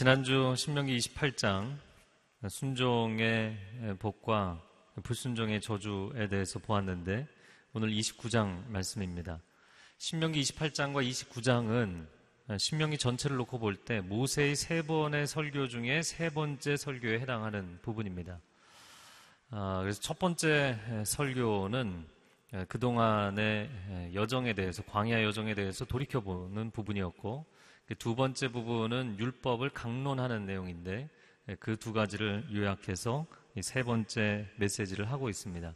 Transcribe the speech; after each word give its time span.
지난주 0.00 0.54
신명기 0.56 0.96
28장 0.96 1.76
순종의 2.48 3.54
복과 3.98 4.62
불순종의 5.02 5.60
저주에 5.60 6.26
대해서 6.28 6.58
보았는데 6.58 7.28
오늘 7.74 7.90
29장 7.90 8.66
말씀입니다. 8.68 9.42
신명기 9.98 10.40
28장과 10.40 11.06
29장은 11.06 12.06
신명기 12.58 12.96
전체를 12.96 13.36
놓고 13.36 13.58
볼 13.58 13.76
때 13.84 14.00
모세의 14.00 14.56
세 14.56 14.80
번의 14.80 15.26
설교 15.26 15.68
중에 15.68 16.00
세 16.00 16.30
번째 16.30 16.78
설교에 16.78 17.20
해당하는 17.20 17.78
부분입니다. 17.82 18.40
아, 19.50 19.80
그래서 19.82 20.00
첫 20.00 20.18
번째 20.18 20.78
설교는 21.04 22.06
그동안의 22.68 24.14
여정에 24.14 24.54
대해서 24.54 24.82
광야 24.82 25.22
여정에 25.24 25.54
대해서 25.54 25.84
돌이켜보는 25.84 26.70
부분이었고 26.70 27.44
그 27.44 27.59
두 27.98 28.14
번째 28.14 28.48
부분은 28.48 29.18
율법을 29.18 29.70
강론하는 29.70 30.46
내용인데 30.46 31.08
그 31.58 31.76
두 31.76 31.92
가지를 31.92 32.46
요약해서 32.54 33.26
세 33.60 33.82
번째 33.82 34.46
메시지를 34.56 35.10
하고 35.10 35.28
있습니다. 35.28 35.74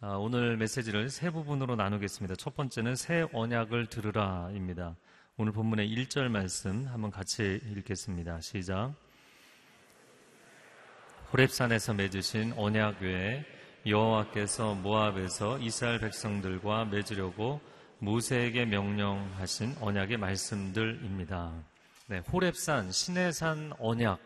아, 0.00 0.08
오늘 0.12 0.56
메시지를 0.56 1.10
세 1.10 1.30
부분으로 1.30 1.76
나누겠습니다. 1.76 2.36
첫 2.36 2.54
번째는 2.54 2.94
새 2.96 3.26
언약을 3.32 3.88
들으라입니다. 3.88 4.96
오늘 5.36 5.52
본문의 5.52 5.88
1절 5.88 6.28
말씀 6.28 6.86
한번 6.86 7.10
같이 7.10 7.60
읽겠습니다. 7.72 8.40
시작. 8.40 8.94
호렙산에서 11.32 11.94
맺으신 11.94 12.54
언약 12.56 13.02
외에 13.02 13.44
여호와께서 13.84 14.74
모압에서 14.76 15.58
이스라엘 15.58 16.00
백성들과 16.00 16.86
맺으려고 16.86 17.60
모세에게 18.00 18.64
명령하신 18.64 19.76
언약의 19.80 20.18
말씀들입니다. 20.18 21.52
네, 22.06 22.18
호렙산, 22.18 22.92
시내산 22.92 23.72
언약 23.78 24.20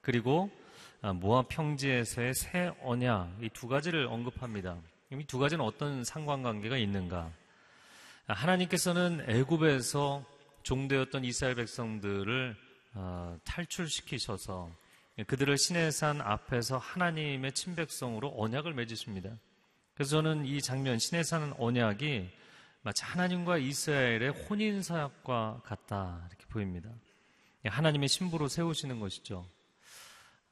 그리고 0.00 0.50
아, 1.02 1.12
모압 1.12 1.48
평지에서의 1.48 2.34
새 2.34 2.70
언약 2.82 3.42
이 3.42 3.48
두 3.50 3.66
가지를 3.68 4.06
언급합니다. 4.06 4.76
이 5.10 5.24
두 5.26 5.38
가지는 5.38 5.64
어떤 5.64 6.04
상관관계가 6.04 6.76
있는가? 6.76 7.32
아, 8.28 8.32
하나님께서는 8.32 9.24
애굽에서 9.28 10.24
종되었던 10.62 11.24
이스라엘 11.24 11.56
백성들을 11.56 12.56
아, 12.94 13.36
탈출시키셔서 13.44 14.70
그들을 15.26 15.58
시내산 15.58 16.20
앞에서 16.20 16.78
하나님의 16.78 17.52
친백성으로 17.52 18.34
언약을 18.36 18.72
맺으십니다. 18.74 19.30
그래서 19.94 20.10
저는 20.12 20.46
이 20.46 20.62
장면 20.62 20.98
시내산 20.98 21.54
언약이 21.58 22.30
마치 22.82 23.04
하나님과 23.04 23.58
이스라엘의 23.58 24.30
혼인 24.30 24.82
서약과 24.82 25.62
같다 25.64 26.26
이렇게 26.28 26.46
보입니다. 26.46 26.90
하나님의 27.64 28.08
신부로 28.08 28.48
세우시는 28.48 29.00
것이죠. 29.00 29.46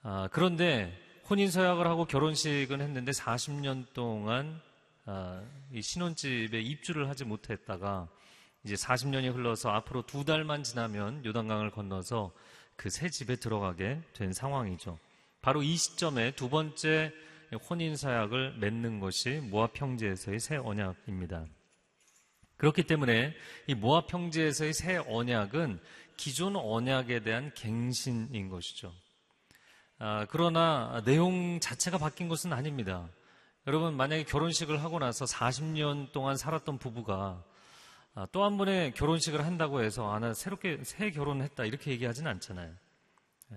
아, 0.02 0.28
그런데 0.30 0.92
혼인 1.28 1.50
서약을 1.50 1.86
하고 1.86 2.04
결혼식은 2.04 2.80
했는데 2.80 3.12
40년 3.12 3.92
동안 3.94 4.60
아, 5.06 5.42
이 5.72 5.80
신혼집에 5.80 6.60
입주를 6.60 7.08
하지 7.08 7.24
못했다가 7.24 8.08
이제 8.64 8.74
40년이 8.74 9.32
흘러서 9.34 9.70
앞으로 9.70 10.04
두 10.04 10.24
달만 10.24 10.62
지나면 10.62 11.24
요단강을 11.24 11.70
건너서 11.70 12.32
그 12.76 12.90
새 12.90 13.08
집에 13.10 13.34
들어가게 13.34 14.00
된 14.12 14.32
상황이죠. 14.32 14.98
바로 15.42 15.62
이 15.64 15.76
시점에 15.76 16.30
두 16.36 16.48
번째 16.48 17.12
혼인서약을 17.68 18.58
맺는 18.58 19.00
것이 19.00 19.40
모압 19.42 19.72
평지에서의 19.72 20.38
새 20.38 20.56
언약입니다. 20.56 21.46
그렇기 22.58 22.82
때문에 22.82 23.34
이 23.66 23.74
모압 23.74 24.08
평지에서의 24.08 24.74
새 24.74 24.96
언약은 24.96 25.80
기존 26.16 26.56
언약에 26.56 27.20
대한 27.20 27.52
갱신인 27.54 28.48
것이죠. 28.48 28.92
아, 30.00 30.26
그러나 30.28 31.02
내용 31.04 31.60
자체가 31.60 31.98
바뀐 31.98 32.28
것은 32.28 32.52
아닙니다. 32.52 33.08
여러분, 33.66 33.96
만약에 33.96 34.24
결혼식을 34.24 34.82
하고 34.82 34.98
나서 34.98 35.24
40년 35.24 36.12
동안 36.12 36.36
살았던 36.36 36.78
부부가 36.78 37.42
아, 38.14 38.26
또한 38.32 38.56
번의 38.56 38.94
결혼식을 38.94 39.44
한다고 39.44 39.82
해서 39.82 40.12
아, 40.12 40.18
나 40.18 40.34
새롭게 40.34 40.82
새 40.82 41.12
결혼했다 41.12 41.64
이렇게 41.64 41.92
얘기하지는 41.92 42.28
않잖아요. 42.32 42.72
예. 43.52 43.56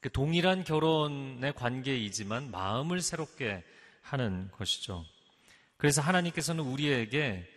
그 0.00 0.10
동일한 0.10 0.64
결혼의 0.64 1.52
관계이지만 1.54 2.50
마음을 2.50 3.00
새롭게 3.00 3.62
하는 4.00 4.50
것이죠. 4.52 5.04
그래서 5.76 6.02
하나님께서는 6.02 6.64
우리에게 6.64 7.48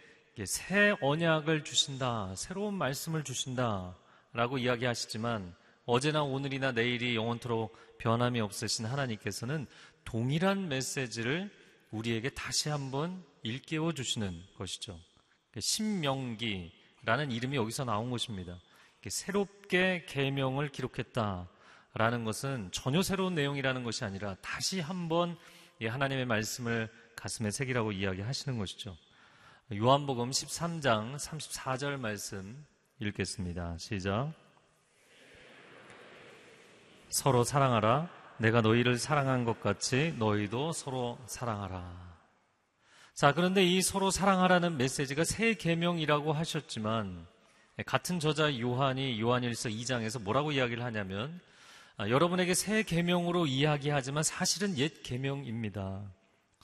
새 0.44 0.94
언약을 1.00 1.64
주신다, 1.64 2.36
새로운 2.36 2.74
말씀을 2.74 3.24
주신다 3.24 3.96
라고 4.34 4.58
이야기하시지만 4.58 5.56
어제나 5.86 6.24
오늘이나 6.24 6.74
내일이 6.74 7.16
영원토록 7.16 7.98
변함이 8.00 8.42
없으신 8.42 8.86
하나님께서는 8.86 9.66
동일한 10.04 10.68
메시지를 10.68 11.50
우리에게 11.92 12.30
다시 12.32 12.68
한번 12.68 13.24
일깨워 13.44 13.94
주시는 13.94 14.44
것이죠. 14.58 15.00
신명기라는 15.58 17.32
이름이 17.32 17.56
여기서 17.56 17.86
나온 17.86 18.10
것입니다. 18.10 18.60
새롭게 19.08 20.06
계명을 20.10 20.70
기록했다라는 20.70 22.26
것은 22.26 22.72
전혀 22.74 23.02
새로운 23.04 23.36
내용이라는 23.36 23.84
것이 23.84 24.04
아니라 24.04 24.36
다시 24.42 24.82
한번 24.82 25.38
하나님의 25.82 26.26
말씀을 26.26 26.92
가슴에 27.16 27.52
새기라고 27.52 27.94
이야기하시는 27.94 28.58
것이죠. 28.58 28.98
요한복음 29.74 30.30
13장 30.30 31.16
34절 31.16 31.98
말씀 31.98 32.64
읽겠습니다. 33.00 33.76
시작. 33.80 34.32
서로 37.10 37.44
사랑하라. 37.44 38.08
내가 38.38 38.62
너희를 38.62 39.00
사랑한 39.00 39.44
것 39.44 39.60
같이 39.62 40.14
너희도 40.20 40.72
서로 40.72 41.18
사랑하라. 41.26 42.16
자, 43.16 43.34
그런데 43.34 43.66
이 43.66 43.82
서로 43.82 44.12
사랑하라는 44.12 44.78
메시지가 44.78 45.24
새 45.24 45.56
계명이라고 45.56 46.32
하셨지만 46.32 47.26
같은 47.88 48.20
저자 48.20 48.60
요한이 48.60 49.20
요한일서 49.20 49.70
2장에서 49.70 50.22
뭐라고 50.22 50.52
이야기를 50.52 50.84
하냐면 50.84 51.42
아, 51.98 52.08
여러분에게 52.08 52.54
새 52.54 52.84
계명으로 52.84 53.48
이야기하지만 53.48 54.22
사실은 54.22 54.78
옛 54.78 55.02
계명입니다. 55.02 56.04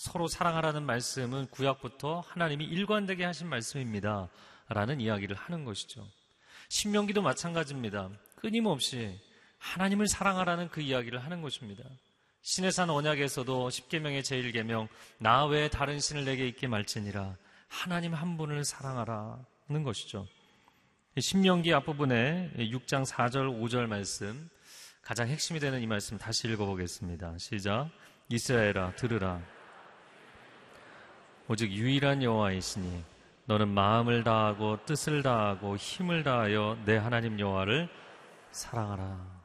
서로 0.02 0.28
사랑하라는 0.28 0.84
말씀은 0.84 1.46
구약부터 1.52 2.22
하나님이 2.22 2.66
일관되게 2.66 3.24
하신 3.24 3.48
말씀입니다. 3.48 4.30
라는 4.68 5.00
이야기를 5.00 5.36
하는 5.36 5.64
것이죠. 5.64 6.08
신명기도 6.70 7.22
마찬가지입니다. 7.22 8.10
끊임없이 8.36 9.22
하나님을 9.60 10.08
사랑하라는 10.08 10.70
그 10.70 10.82
이야기를 10.82 11.24
하는 11.24 11.44
것입니다. 11.44 11.84
신의 12.42 12.72
산 12.72 12.90
언약에서도 12.90 13.70
10계명의 13.70 14.22
제1계명 14.22 14.88
나 15.20 15.46
외에 15.46 15.70
다른 15.70 16.00
신을 16.00 16.26
내게 16.26 16.48
있게 16.48 16.66
말지니라 16.66 17.38
하나님 17.68 18.16
한 18.16 18.38
분을 18.38 18.66
사랑하라는 18.66 19.84
것이죠. 19.84 20.28
신명기 21.20 21.76
앞부분에 21.76 22.54
6장 22.56 23.06
4절 23.06 23.62
5절 23.62 23.86
말씀 23.86 24.50
가장 25.04 25.28
핵심이 25.28 25.60
되는 25.60 25.80
이 25.80 25.86
말씀 25.86 26.18
다시 26.18 26.48
읽어보겠습니다. 26.48 27.38
시작 27.38 27.92
이스라엘아 28.30 28.96
들으라 28.96 29.61
오직 31.48 31.72
유일한 31.72 32.24
여호와이시니 32.24 33.04
너는 33.46 33.68
마음을 33.68 34.24
다하고 34.24 34.86
뜻을 34.86 35.24
다하고 35.24 35.76
힘을 35.76 36.24
다하여 36.24 36.78
내 36.86 36.96
하나님 36.98 37.40
여호와를 37.40 37.90
사랑하라. 38.52 39.42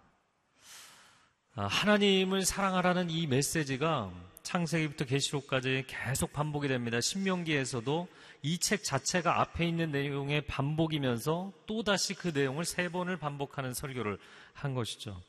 아, 1.56 1.66
하나님을 1.66 2.44
사랑하라는 2.44 3.10
이 3.10 3.26
메시지가 3.26 4.10
창세기부터 4.42 5.06
계시록까지 5.06 5.84
계속 5.88 6.32
반복이 6.32 6.68
됩니다. 6.68 7.00
신명기에서도 7.00 8.08
이 8.42 8.58
책 8.58 8.84
자체가 8.84 9.40
앞에 9.40 9.66
있는 9.66 9.90
내용의 9.90 10.42
반복이면서 10.42 11.52
또다시 11.66 12.14
그 12.14 12.28
내용을 12.28 12.64
세 12.64 12.88
번을 12.88 13.16
반복하는 13.16 13.74
설교를 13.74 14.18
한 14.52 14.74
것이죠. 14.74 15.20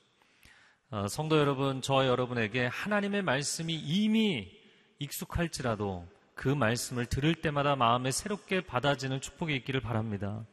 아, 0.91 1.07
성도 1.07 1.39
여러분, 1.39 1.81
저 1.81 2.05
여러분에게 2.05 2.67
하나님의 2.67 3.23
말씀이 3.23 3.73
이미 3.73 4.51
익숙할지라도 4.99 6.07
그 6.37 6.49
말씀을 6.49 7.07
들을 7.07 7.33
때마다 7.33 7.75
마음에 7.75 8.11
새롭게 8.11 8.61
받아지는 8.61 9.19
축복이 9.19 9.55
있기를 9.55 9.81
바랍니다. 9.81 10.45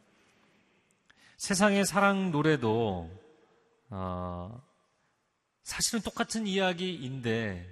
세상의 1.37 1.85
사랑 1.85 2.31
노래도 2.31 3.11
어, 3.91 4.63
사실은 5.63 6.01
똑같은 6.01 6.47
이야기인데 6.47 7.69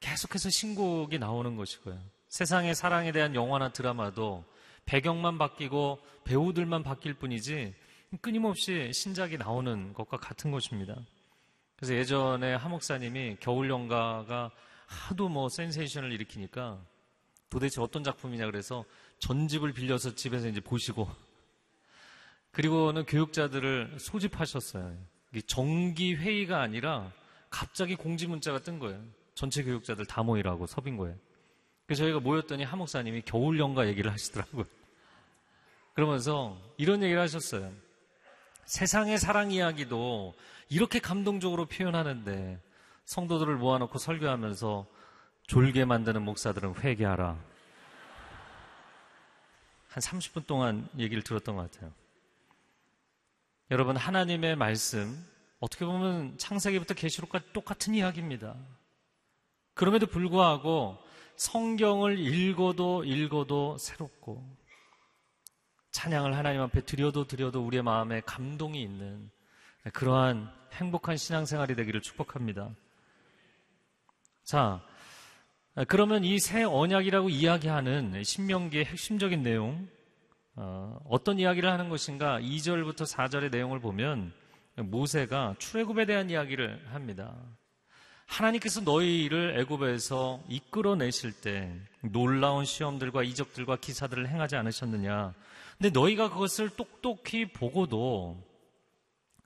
계속해서 0.00 0.48
신곡이 0.48 1.18
나오는 1.18 1.54
것이고요. 1.54 2.00
세상의 2.28 2.74
사랑에 2.74 3.12
대한 3.12 3.34
영화나 3.34 3.70
드라마도 3.72 4.44
배경만 4.86 5.36
바뀌고 5.36 6.00
배우들만 6.24 6.82
바뀔 6.82 7.12
뿐이지 7.12 7.74
끊임없이 8.22 8.90
신작이 8.94 9.36
나오는 9.36 9.92
것과 9.92 10.16
같은 10.16 10.50
것입니다. 10.50 10.96
그래서 11.76 11.94
예전에 11.94 12.54
하 12.54 12.70
목사님이 12.70 13.36
겨울 13.40 13.68
연가가 13.68 14.50
하도 14.86 15.28
뭐 15.28 15.50
센세이션을 15.50 16.10
일으키니까 16.12 16.80
도대체 17.54 17.80
어떤 17.80 18.02
작품이냐 18.02 18.46
그래서 18.46 18.84
전집을 19.20 19.74
빌려서 19.74 20.16
집에서 20.16 20.48
이제 20.48 20.60
보시고 20.60 21.08
그리고는 22.50 23.06
교육자들을 23.06 23.98
소집하셨어요. 24.00 24.96
정기 25.46 26.16
회의가 26.16 26.60
아니라 26.60 27.12
갑자기 27.50 27.94
공지 27.94 28.26
문자가 28.26 28.58
뜬 28.58 28.80
거예요. 28.80 29.00
전체 29.36 29.62
교육자들 29.62 30.04
다 30.04 30.24
모이라고 30.24 30.66
서빙고에. 30.66 31.14
그래서 31.86 32.02
저희가 32.02 32.18
모였더니 32.18 32.64
하 32.64 32.74
목사님이 32.74 33.22
겨울 33.24 33.60
연가 33.60 33.86
얘기를 33.86 34.10
하시더라고요. 34.10 34.64
그러면서 35.94 36.60
이런 36.76 37.04
얘기를 37.04 37.22
하셨어요. 37.22 37.72
세상의 38.64 39.18
사랑 39.18 39.52
이야기도 39.52 40.34
이렇게 40.68 40.98
감동적으로 40.98 41.66
표현하는데 41.66 42.60
성도들을 43.04 43.54
모아놓고 43.54 43.98
설교하면서 43.98 44.93
졸게 45.46 45.84
만드는 45.84 46.22
목사들은 46.22 46.76
회개하라. 46.76 47.36
한 49.88 50.02
30분 50.02 50.46
동안 50.46 50.88
얘기를 50.98 51.22
들었던 51.22 51.56
것 51.56 51.70
같아요. 51.70 51.92
여러분, 53.70 53.96
하나님의 53.96 54.56
말씀, 54.56 55.24
어떻게 55.60 55.84
보면 55.84 56.36
창세기부터 56.38 56.94
계시록까지 56.94 57.52
똑같은 57.52 57.94
이야기입니다. 57.94 58.54
그럼에도 59.74 60.06
불구하고 60.06 60.98
성경을 61.36 62.18
읽어도 62.18 63.04
읽어도 63.04 63.76
새롭고 63.78 64.44
찬양을 65.90 66.36
하나님 66.36 66.60
앞에 66.60 66.82
드려도 66.82 67.26
드려도 67.26 67.64
우리의 67.64 67.82
마음에 67.82 68.20
감동이 68.20 68.82
있는 68.82 69.30
그러한 69.92 70.52
행복한 70.72 71.16
신앙생활이 71.16 71.76
되기를 71.76 72.02
축복합니다. 72.02 72.70
자, 74.42 74.82
그러면 75.88 76.22
이 76.24 76.38
새 76.38 76.62
언약이라고 76.62 77.30
이야기하는 77.30 78.22
신명기의 78.22 78.84
핵심적인 78.84 79.42
내용, 79.42 79.88
어, 80.54 81.18
떤 81.24 81.40
이야기를 81.40 81.68
하는 81.68 81.88
것인가? 81.88 82.38
2절부터 82.38 83.02
4절의 83.12 83.50
내용을 83.50 83.80
보면 83.80 84.32
모세가 84.76 85.56
출애굽에 85.58 86.06
대한 86.06 86.30
이야기를 86.30 86.80
합니다. 86.92 87.34
하나님께서 88.26 88.82
너희를 88.82 89.58
애굽에서 89.60 90.44
이끌어내실 90.48 91.32
때 91.32 91.74
놀라운 92.02 92.64
시험들과 92.64 93.24
이적들과 93.24 93.76
기사들을 93.76 94.28
행하지 94.28 94.54
않으셨느냐? 94.56 95.34
근데 95.76 95.90
너희가 95.90 96.30
그것을 96.30 96.70
똑똑히 96.70 97.46
보고도 97.46 98.40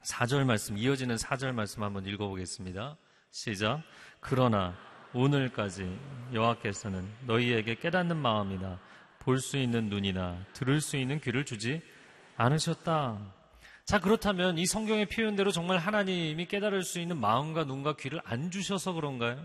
4절 0.05 0.45
말씀, 0.45 0.77
이어지는 0.77 1.17
4절 1.17 1.53
말씀 1.53 1.83
한번 1.83 2.05
읽어보겠습니다. 2.07 2.99
시작. 3.31 3.83
그러나 4.21 4.77
오늘까지 5.15 5.99
여호와께서는 6.33 7.09
너희에게 7.27 7.77
깨닫는 7.77 8.17
마음이나 8.17 8.79
볼 9.21 9.41
수 9.41 9.57
있는 9.59 9.89
눈이나 9.89 10.45
들을 10.55 10.81
수 10.81 10.97
있는 10.97 11.21
귀를 11.21 11.45
주지 11.45 11.83
않으셨다. 12.37 13.19
자, 13.85 13.99
그렇다면 14.01 14.59
이 14.59 14.67
성경의 14.67 15.07
표현대로 15.07 15.51
정말 15.51 15.79
하나님이 15.79 16.47
깨달을 16.47 16.83
수 16.83 17.01
있는 17.01 17.19
마음과 17.19 17.65
눈과 17.65 17.97
귀를 17.97 18.21
안 18.25 18.51
주셔서 18.51 18.93
그런가요? 18.93 19.43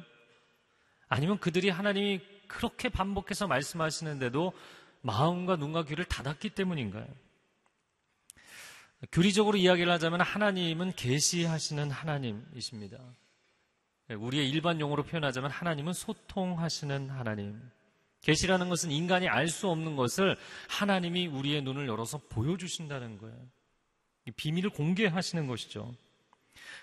아니면 1.10 1.38
그들이 1.40 1.70
하나님이 1.70 2.22
그렇게 2.48 2.90
반복해서 2.90 3.48
말씀하시는데도 3.48 4.54
마음과 5.02 5.56
눈과 5.58 5.84
귀를 5.86 6.06
닫았기 6.06 6.52
때문인가요? 6.52 7.08
교리적으로 9.12 9.58
이야기를 9.58 9.92
하자면 9.92 10.22
하나님은 10.22 10.94
계시하시는 10.96 11.92
하나님이십니다. 11.92 12.98
우리의 14.16 14.50
일반 14.50 14.80
용어로 14.80 15.04
표현하자면 15.04 15.52
하나님은 15.52 15.94
소통하시는 15.94 17.10
하나님. 17.10 17.62
계시라는 18.22 18.70
것은 18.70 18.92
인간이 18.92 19.28
알 19.28 19.50
수 19.50 19.68
없는 19.70 19.96
것을 19.96 20.38
하나님이 20.70 21.28
우리의 21.28 21.62
눈을 21.62 21.88
열어서 21.88 22.20
보여주신다는 22.30 23.18
거예요. 23.18 23.38
비밀을 24.38 24.70
공개하시는 24.70 25.48
것이죠. 25.48 25.94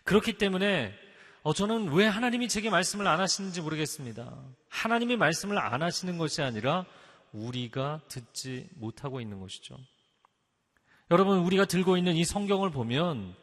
그렇기 0.05 0.35
때문에 0.35 0.95
어, 1.43 1.55
저는 1.55 1.93
왜 1.93 2.07
하나님이 2.07 2.49
제게 2.49 2.69
말씀을 2.69 3.07
안 3.07 3.19
하시는지 3.19 3.63
모르겠습니다. 3.63 4.31
하나님이 4.69 5.17
말씀을 5.17 5.59
안 5.59 5.83
하시는 5.83 6.19
것이 6.19 6.43
아니라 6.43 6.85
우리가 7.33 8.03
듣지 8.09 8.69
못하고 8.75 9.23
있는 9.23 9.41
것이죠. 9.41 9.79
여러분, 11.11 11.39
우리가 11.39 11.65
들고 11.65 11.97
있는 11.97 12.15
이 12.15 12.25
성경을 12.25 12.71
보면 12.71 13.35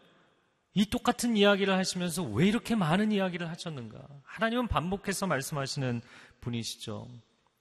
이 0.77 0.85
똑같은 0.85 1.35
이야기를 1.35 1.73
하시면서 1.73 2.21
왜 2.21 2.45
이렇게 2.47 2.75
많은 2.75 3.11
이야기를 3.11 3.49
하셨는가? 3.49 3.97
하나님은 4.23 4.67
반복해서 4.67 5.25
말씀하시는 5.25 6.03
분이시죠. 6.39 7.07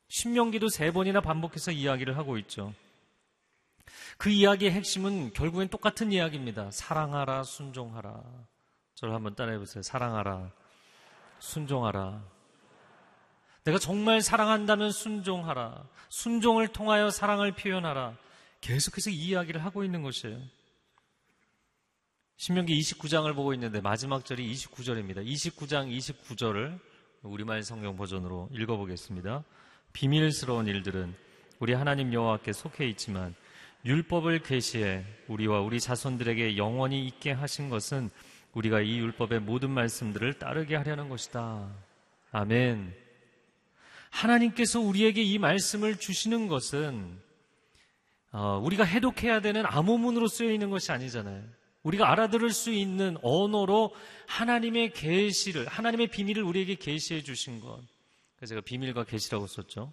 신명기도 0.09 0.69
세 0.69 0.91
번이나 0.91 1.23
반복해서 1.23 1.71
이야기를 1.71 2.19
하고 2.19 2.37
있죠. 2.37 2.75
그 4.19 4.29
이야기의 4.29 4.71
핵심은 4.73 5.33
결국엔 5.33 5.69
똑같은 5.69 6.13
이야기입니다. 6.13 6.71
사랑하라, 6.71 7.45
순종하라. 7.45 8.23
저를 8.97 9.15
한번 9.15 9.35
따라해 9.35 9.57
보세요. 9.57 9.83
사랑하라, 9.83 10.51
순종하라. 11.39 12.23
내가 13.65 13.79
정말 13.79 14.21
사랑한다면 14.21 14.91
순종하라. 14.91 15.87
순종을 16.11 16.69
통하여 16.69 17.09
사랑을 17.09 17.53
표현하라. 17.53 18.15
계속해서 18.61 19.09
이 19.09 19.15
이야기를 19.15 19.65
하고 19.65 19.85
있는 19.85 20.03
것이에요. 20.03 20.39
신명기 22.39 22.79
29장을 22.79 23.35
보고 23.35 23.55
있는데 23.55 23.81
마지막 23.81 24.27
절이 24.27 24.53
29절입니다. 24.53 25.25
29장 25.27 25.91
29절을 25.91 26.79
우리말 27.23 27.63
성경 27.63 27.97
버전으로 27.97 28.51
읽어보겠습니다. 28.53 29.43
비밀스러운 29.95 30.67
일들은 30.67 31.15
우리 31.61 31.73
하나님 31.73 32.13
여호와께 32.13 32.53
속해 32.53 32.87
있지만 32.91 33.35
율법을 33.87 34.41
계시해 34.41 35.07
우리와 35.29 35.61
우리 35.61 35.81
자손들에게 35.81 36.59
영원히 36.59 37.07
있게 37.07 37.33
하신 37.33 37.71
것은 37.71 38.11
우리가 38.53 38.83
이 38.83 38.99
율법의 38.99 39.41
모든 39.41 39.71
말씀들을 39.71 40.35
따르게 40.35 40.77
하려는 40.77 41.09
것이다. 41.09 41.75
아멘. 42.33 42.95
하나님께서 44.11 44.81
우리에게 44.81 45.23
이 45.23 45.39
말씀을 45.39 45.97
주시는 45.97 46.49
것은 46.49 47.19
어, 48.33 48.61
우리가 48.63 48.85
해독해야 48.85 49.41
되는 49.41 49.65
암호문으로 49.65 50.29
쓰여 50.29 50.53
있는 50.53 50.69
것이 50.69 50.93
아니잖아요. 50.93 51.57
우리가 51.87 52.11
알아들을 52.11 52.51
수 52.51 52.73
있는 52.73 53.17
언어로 53.23 53.95
하나님의 54.27 54.93
계시를 54.93 55.69
하나님의 55.69 56.09
비밀을 56.09 56.43
우리에게 56.43 56.75
계시해 56.75 57.23
주신 57.23 57.61
것. 57.61 57.81
그래서 58.37 58.51
제가 58.51 58.61
비밀과 58.63 59.05
계시라고 59.05 59.47
썼죠. 59.47 59.93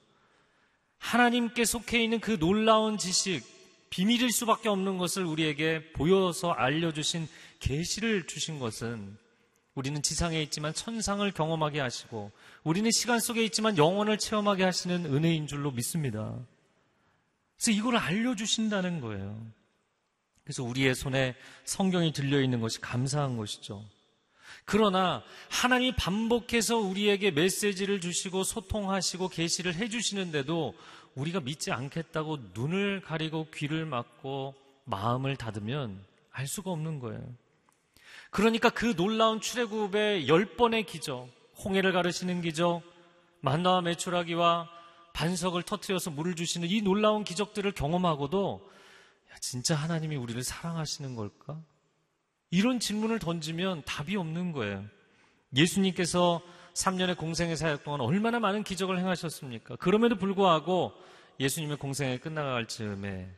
하나님께 0.97 1.65
속해 1.65 2.03
있는 2.03 2.19
그 2.19 2.39
놀라운 2.39 2.97
지식, 2.97 3.43
비밀일 3.91 4.31
수밖에 4.31 4.69
없는 4.69 4.97
것을 4.97 5.23
우리에게 5.23 5.91
보여서 5.91 6.51
알려 6.51 6.91
주신 6.91 7.27
계시를 7.59 8.25
주신 8.25 8.57
것은 8.57 9.15
우리는 9.75 10.01
지상에 10.01 10.41
있지만 10.41 10.73
천상을 10.73 11.29
경험하게 11.31 11.79
하시고 11.79 12.31
우리는 12.63 12.89
시간 12.91 13.19
속에 13.19 13.43
있지만 13.43 13.77
영혼을 13.77 14.17
체험하게 14.17 14.63
하시는 14.63 15.05
은혜인 15.05 15.45
줄로 15.45 15.69
믿습니다. 15.71 16.39
그래서 17.57 17.71
이걸 17.77 17.97
알려 17.97 18.35
주신다는 18.35 18.99
거예요. 18.99 19.45
그래서 20.43 20.63
우리의 20.63 20.95
손에 20.95 21.35
성경이 21.63 22.11
들려 22.11 22.41
있는 22.41 22.59
것이 22.59 22.81
감사한 22.81 23.37
것이죠. 23.37 23.83
그러나 24.65 25.23
하나님이 25.49 25.95
반복해서 25.95 26.77
우리에게 26.77 27.31
메시지를 27.31 28.01
주시고 28.01 28.43
소통하시고 28.43 29.29
계시를 29.29 29.75
해 29.75 29.89
주시는데도 29.89 30.73
우리가 31.15 31.41
믿지 31.41 31.71
않겠다고 31.71 32.39
눈을 32.53 33.01
가리고 33.01 33.47
귀를 33.53 33.85
막고 33.85 34.55
마음을 34.85 35.35
닫으면 35.35 36.03
알 36.31 36.47
수가 36.47 36.71
없는 36.71 36.99
거예요. 36.99 37.21
그러니까 38.31 38.69
그 38.69 38.95
놀라운 38.95 39.41
출애굽의 39.41 40.27
열 40.27 40.45
번의 40.55 40.85
기적, 40.85 41.29
홍해를 41.63 41.91
가르시는 41.91 42.41
기적, 42.41 42.81
만나와 43.41 43.81
메추라기와 43.81 44.69
반석을 45.13 45.63
터트려서 45.63 46.09
물을 46.09 46.35
주시는 46.35 46.67
이 46.69 46.81
놀라운 46.81 47.23
기적들을 47.23 47.73
경험하고도 47.73 48.61
야, 48.61 48.73
진짜 49.39 49.75
하나님이 49.75 50.15
우리를 50.15 50.41
사랑하시는 50.43 51.15
걸까? 51.15 51.61
이런 52.51 52.79
질문을 52.79 53.19
던지면 53.19 53.83
답이 53.85 54.15
없는 54.15 54.51
거예요. 54.51 54.85
예수님께서 55.55 56.41
3년의 56.73 57.17
공생의 57.17 57.57
사역 57.57 57.83
동안 57.83 58.01
얼마나 58.01 58.39
많은 58.39 58.63
기적을 58.63 58.99
행하셨습니까? 58.99 59.75
그럼에도 59.77 60.15
불구하고 60.15 60.93
예수님의 61.39 61.77
공생이 61.77 62.19
끝나갈 62.19 62.67
즈음에 62.67 63.29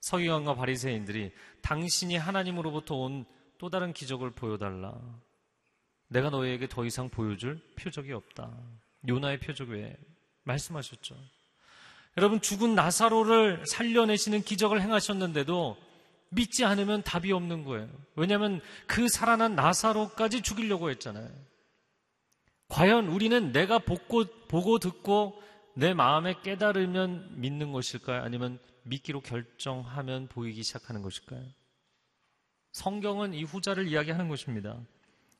서기관과 0.00 0.54
바리새인들이 0.54 1.32
당신이 1.62 2.16
하나님으로부터 2.16 2.94
온 2.96 3.24
또 3.58 3.70
다른 3.70 3.92
기적을 3.92 4.32
보여달라. 4.32 5.00
내가 6.08 6.30
너희에게 6.30 6.68
더 6.68 6.84
이상 6.84 7.08
보여줄 7.08 7.60
표적이 7.76 8.12
없다. 8.12 8.54
요나의 9.08 9.40
표적 9.40 9.70
외에 9.70 9.96
말씀하셨죠. 10.42 11.16
여러분 12.16 12.40
죽은 12.40 12.74
나사로를 12.74 13.64
살려내시는 13.66 14.42
기적을 14.42 14.80
행하셨는데도 14.80 15.76
믿지 16.30 16.64
않으면 16.64 17.02
답이 17.02 17.32
없는 17.32 17.64
거예요. 17.64 17.88
왜냐하면 18.16 18.60
그 18.86 19.08
살아난 19.08 19.54
나사로까지 19.54 20.42
죽이려고 20.42 20.90
했잖아요. 20.90 21.28
과연 22.68 23.08
우리는 23.08 23.52
내가 23.52 23.78
보고, 23.78 24.24
보고 24.48 24.78
듣고 24.78 25.40
내 25.74 25.94
마음에 25.94 26.34
깨달으면 26.42 27.40
믿는 27.40 27.72
것일까요? 27.72 28.22
아니면 28.22 28.58
믿기로 28.84 29.20
결정하면 29.20 30.28
보이기 30.28 30.62
시작하는 30.62 31.02
것일까요? 31.02 31.42
성경은 32.72 33.34
이 33.34 33.44
후자를 33.44 33.86
이야기하는 33.88 34.28
것입니다. 34.28 34.78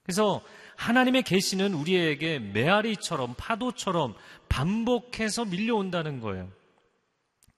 그래서 0.03 0.43
하나님의 0.77 1.23
계시는 1.23 1.75
우리에게 1.75 2.39
메아리처럼 2.39 3.35
파도처럼 3.37 4.15
반복해서 4.49 5.45
밀려온다는 5.45 6.21
거예요. 6.21 6.51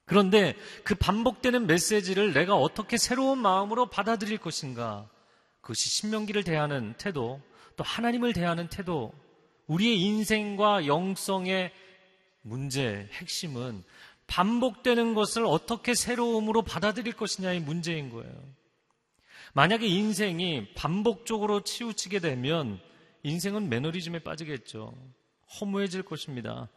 그런데 0.07 0.55
그 0.85 0.95
반복되는 0.95 1.67
메시지를 1.67 2.33
내가 2.33 2.55
어떻게 2.55 2.97
새로운 2.97 3.39
마음으로 3.39 3.87
받아들일 3.87 4.37
것인가? 4.37 5.07
그것이 5.59 5.89
신명기를 5.89 6.45
대하는 6.45 6.93
태도, 6.97 7.41
또 7.75 7.83
하나님을 7.83 8.31
대하는 8.31 8.69
태도, 8.69 9.11
우리의 9.67 9.99
인생과 9.99 10.87
영성의 10.87 11.73
문제, 12.41 13.09
핵심은 13.11 13.83
반복되는 14.27 15.13
것을 15.13 15.45
어떻게 15.45 15.93
새로움으로 15.93 16.61
받아들일 16.61 17.11
것이냐의 17.11 17.59
문제인 17.59 18.09
거예요. 18.09 18.33
만약에 19.53 19.87
인생이 19.87 20.73
반복적으로 20.73 21.61
치우치게 21.61 22.19
되면 22.19 22.79
인생은 23.23 23.67
매너리즘에 23.67 24.19
빠지겠죠. 24.19 24.93
허무해질 25.59 26.03
것입니다. 26.03 26.69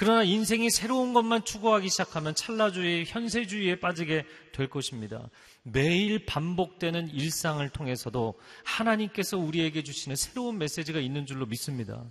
그러나 0.00 0.22
인생이 0.22 0.70
새로운 0.70 1.12
것만 1.12 1.44
추구하기 1.44 1.88
시작하면 1.88 2.32
찰나주의, 2.32 3.04
현세주의에 3.04 3.80
빠지게 3.80 4.24
될 4.52 4.70
것입니다. 4.70 5.28
매일 5.64 6.24
반복되는 6.24 7.08
일상을 7.08 7.68
통해서도 7.70 8.38
하나님께서 8.62 9.38
우리에게 9.38 9.82
주시는 9.82 10.14
새로운 10.14 10.56
메시지가 10.58 11.00
있는 11.00 11.26
줄로 11.26 11.46
믿습니다. 11.46 12.04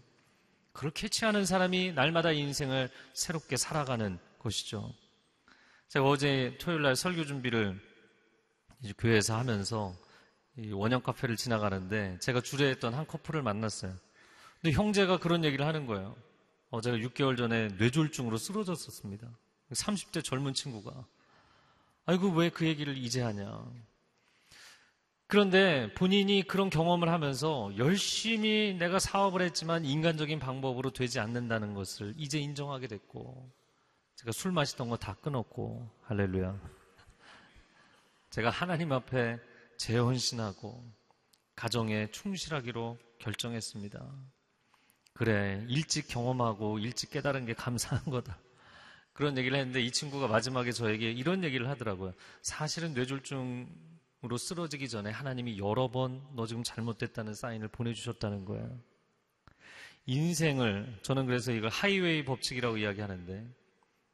그렇게 0.74 1.08
취하는 1.08 1.46
사람이 1.46 1.94
날마다 1.94 2.34
인생을 2.34 2.89
새롭게 3.13 3.56
살아가는 3.56 4.20
것이죠. 4.39 4.94
제가 5.88 6.06
어제 6.10 6.58
토요일 6.60 6.82
날 6.82 6.98
설교 6.98 7.24
준비를 7.24 7.79
교회에서 8.98 9.38
하면서 9.38 9.96
원형 10.74 11.03
카페를 11.03 11.38
지나가는데 11.38 12.17
제가 12.20 12.41
주례했던 12.41 12.94
한 12.94 13.08
커플을 13.08 13.44
만났어요. 13.44 13.96
근데 14.62 14.75
형제가 14.75 15.20
그런 15.20 15.46
얘기를 15.46 15.65
하는 15.65 15.86
거예요. 15.86 16.17
어, 16.69 16.81
제가 16.81 16.97
6개월 16.97 17.38
전에 17.38 17.69
뇌졸중으로 17.79 18.38
쓰러졌었습니다. 18.38 19.29
30대 19.71 20.24
젊은 20.24 20.53
친구가. 20.53 21.05
아이고, 22.05 22.29
왜 22.31 22.50
그 22.50 22.65
얘기를 22.65 22.97
이제 22.97 23.21
하냐. 23.21 23.65
그런데 25.27 25.93
본인이 25.93 26.41
그런 26.47 26.69
경험을 26.69 27.09
하면서 27.09 27.69
열심히 27.77 28.75
내가 28.79 28.97
사업을 29.00 29.41
했지만 29.41 29.83
인간적인 29.83 30.39
방법으로 30.39 30.91
되지 30.91 31.19
않는다는 31.19 31.74
것을 31.74 32.13
이제 32.17 32.39
인정하게 32.39 32.88
됐고, 32.88 33.51
제가 34.15 34.31
술 34.31 34.51
마시던 34.51 34.89
거 34.89 34.97
다 34.97 35.15
끊었고, 35.15 35.89
할렐루야. 36.03 36.59
제가 38.29 38.50
하나님 38.50 38.91
앞에 38.93 39.38
재헌신하고, 39.77 40.83
가정에 41.55 42.09
충실하기로 42.12 42.97
결정했습니다. 43.19 44.00
그래, 45.17 45.65
일찍 45.67 46.07
경험하고 46.07 46.77
일찍 46.77 47.09
깨달은 47.09 47.47
게 47.47 47.53
감사한 47.53 48.05
거다. 48.12 48.38
그런 49.13 49.36
얘기를 49.36 49.57
했는데 49.57 49.81
이 49.81 49.89
친구가 49.91 50.27
마지막에 50.27 50.71
저에게 50.71 51.09
이런 51.09 51.43
얘기를 51.43 51.67
하더라고요. 51.69 52.13
사실은 52.43 52.93
뇌졸중으로 52.93 54.38
쓰러지기 54.38 54.88
전에 54.89 55.09
하나님이 55.09 55.57
여러 55.57 55.89
번 55.89 56.21
너 56.36 56.45
지금 56.45 56.62
잘못됐다는 56.62 57.33
사인을 57.33 57.67
보내주셨다는 57.69 58.45
거예요. 58.45 58.79
인생을, 60.05 61.00
저는 61.01 61.25
그래서 61.25 61.51
이걸 61.51 61.71
하이웨이 61.71 62.24
법칙이라고 62.24 62.77
이야기하는데, 62.77 63.43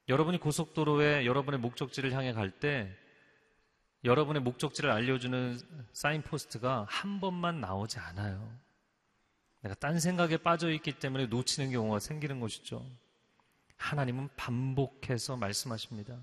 여러분이 0.08 0.40
고속도로에 0.40 1.26
여러분의 1.26 1.60
목적지를 1.60 2.14
향해 2.14 2.32
갈 2.32 2.50
때, 2.50 2.90
여러분의 4.06 4.42
목적지를 4.42 4.90
알려주는 4.90 5.60
사인포스트가 5.92 6.86
한 6.90 7.20
번만 7.20 7.60
나오지 7.60 8.00
않아요. 8.00 8.58
내가 9.64 9.76
딴 9.76 10.00
생각에 10.00 10.38
빠져 10.38 10.70
있기 10.72 10.92
때문에 11.00 11.28
놓치는 11.28 11.72
경우가 11.72 12.00
생기는 12.00 12.40
것이죠. 12.40 12.86
하나님은 13.78 14.30
반복해서 14.36 15.38
말씀하십니다. 15.38 16.20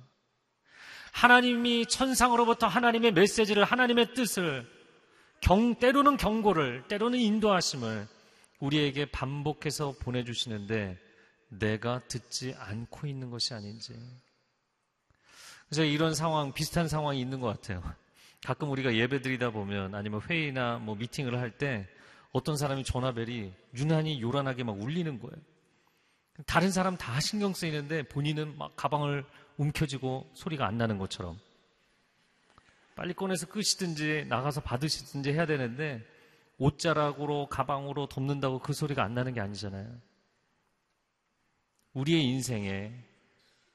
하나님이 1.12 1.86
천상으로부터 1.86 2.66
하나님의 2.66 3.12
메시지를, 3.12 3.64
하나님의 3.64 4.14
뜻을, 4.14 4.66
경, 5.40 5.74
때로는 5.74 6.18
경고를, 6.18 6.86
때로는 6.86 7.18
인도하심을 7.18 8.06
우리에게 8.60 9.06
반복해서 9.06 9.94
보내주시는데 10.00 10.98
내가 11.48 12.00
듣지 12.08 12.54
않고 12.58 13.06
있는 13.06 13.30
것이 13.30 13.54
아닌지. 13.54 13.94
그래서 15.66 15.84
이런 15.84 16.14
상황, 16.14 16.52
비슷한 16.52 16.88
상황이 16.88 17.20
있는 17.20 17.40
것 17.40 17.48
같아요. 17.48 17.82
가끔 18.44 18.70
우리가 18.70 18.94
예배 18.94 19.22
드리다 19.22 19.50
보면 19.50 19.94
아니면 19.94 20.20
회의나 20.28 20.78
뭐 20.78 20.94
미팅을 20.94 21.38
할 21.38 21.52
때 21.56 21.88
어떤 22.32 22.56
사람이 22.56 22.84
전화벨이 22.84 23.52
유난히 23.74 24.20
요란하게 24.20 24.64
막 24.64 24.80
울리는 24.80 25.18
거예요. 25.18 25.36
다른 26.46 26.70
사람 26.70 26.96
다 26.96 27.20
신경 27.20 27.52
쓰이는데 27.52 28.04
본인은 28.04 28.56
막 28.56 28.74
가방을 28.76 29.24
움켜쥐고 29.56 30.30
소리가 30.34 30.66
안 30.66 30.78
나는 30.78 30.98
것처럼 30.98 31.38
빨리 32.94 33.14
꺼내서 33.14 33.46
끄시든지 33.46 34.26
나가서 34.28 34.60
받으시든지 34.60 35.32
해야 35.32 35.46
되는데 35.46 36.04
옷자락으로 36.58 37.48
가방으로 37.48 38.06
덮는다고 38.06 38.58
그 38.58 38.72
소리가 38.72 39.02
안 39.02 39.14
나는 39.14 39.32
게 39.32 39.40
아니잖아요. 39.40 39.90
우리의 41.94 42.24
인생에 42.24 42.92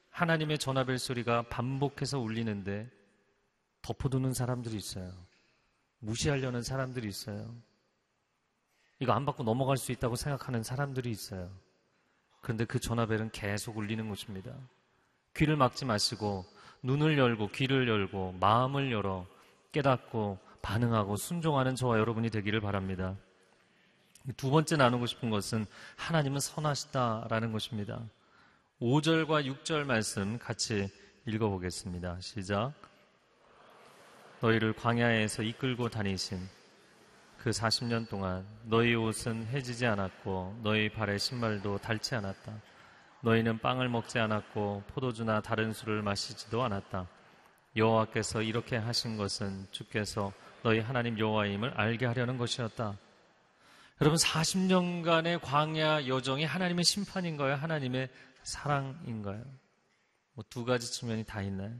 하나님의 0.10 0.60
전화벨 0.60 0.98
소리가 0.98 1.44
반복해서 1.50 2.20
울리는데 2.20 2.90
덮어두는 3.82 4.34
사람들이 4.34 4.78
있어요. 4.78 5.12
무시하려는 6.00 6.62
사람들이 6.62 7.08
있어요. 7.08 7.54
이거 9.00 9.14
안 9.14 9.26
받고 9.26 9.44
넘어갈 9.44 9.78
수 9.78 9.92
있다고 9.92 10.16
생각하는 10.16 10.64
사람들이 10.64 11.12
있어요. 11.12 11.50
그런데 12.42 12.66
그 12.66 12.80
전화벨은 12.80 13.32
계속 13.32 13.78
울리는 13.78 14.08
것입니다. 14.08 14.54
귀를 15.36 15.56
막지 15.58 15.84
마시고 15.84 16.46
눈을 16.84 17.18
열고 17.18 17.50
귀를 17.50 17.88
열고 17.88 18.36
마음을 18.40 18.92
열어 18.92 19.26
깨닫고 19.72 20.40
반응하고 20.62 21.18
순종하는 21.18 21.76
저와 21.76 22.00
여러분이 22.00 22.30
되기를 22.30 22.62
바랍니다. 22.62 23.16
두 24.38 24.50
번째 24.50 24.78
나누고 24.78 25.06
싶은 25.06 25.30
것은 25.30 25.66
하나님은 25.98 26.40
선하시다라는 26.40 27.52
것입니다. 27.52 28.02
5절과 28.82 29.46
6절 29.46 29.84
말씀 29.84 30.40
같이 30.40 30.90
읽어보겠습니다. 31.26 32.20
시작. 32.22 32.74
너희를 34.42 34.74
광야에서 34.74 35.44
이끌고 35.44 35.90
다니신 35.90 36.40
그 37.46 37.52
40년 37.52 38.10
동안 38.10 38.44
너희 38.64 38.96
옷은 38.96 39.46
해지지 39.46 39.86
않았고 39.86 40.62
너희 40.64 40.90
발의 40.90 41.20
신발도 41.20 41.78
닳지 41.78 42.16
않았다. 42.16 42.52
너희는 43.22 43.60
빵을 43.60 43.88
먹지 43.88 44.18
않았고 44.18 44.82
포도주나 44.88 45.42
다른 45.42 45.72
술을 45.72 46.02
마시지도 46.02 46.64
않았다. 46.64 47.08
여호와께서 47.76 48.42
이렇게 48.42 48.78
하신 48.78 49.16
것은 49.18 49.68
주께서 49.70 50.34
너희 50.64 50.80
하나님 50.80 51.20
여호와임을 51.20 51.76
알게 51.80 52.08
하려는 52.08 52.40
것이었다. 52.40 52.98
여러분 54.02 54.18
40년간의 54.18 55.40
광야 55.44 56.08
여정이 56.08 56.46
하나님의 56.46 56.84
심판인가요? 56.84 57.54
하나님의 57.58 58.10
사랑인가요? 58.42 59.44
뭐 60.34 60.44
두 60.50 60.66
가지 60.66 60.92
측면이 60.92 61.26
다 61.26 61.44
있나요? 61.44 61.76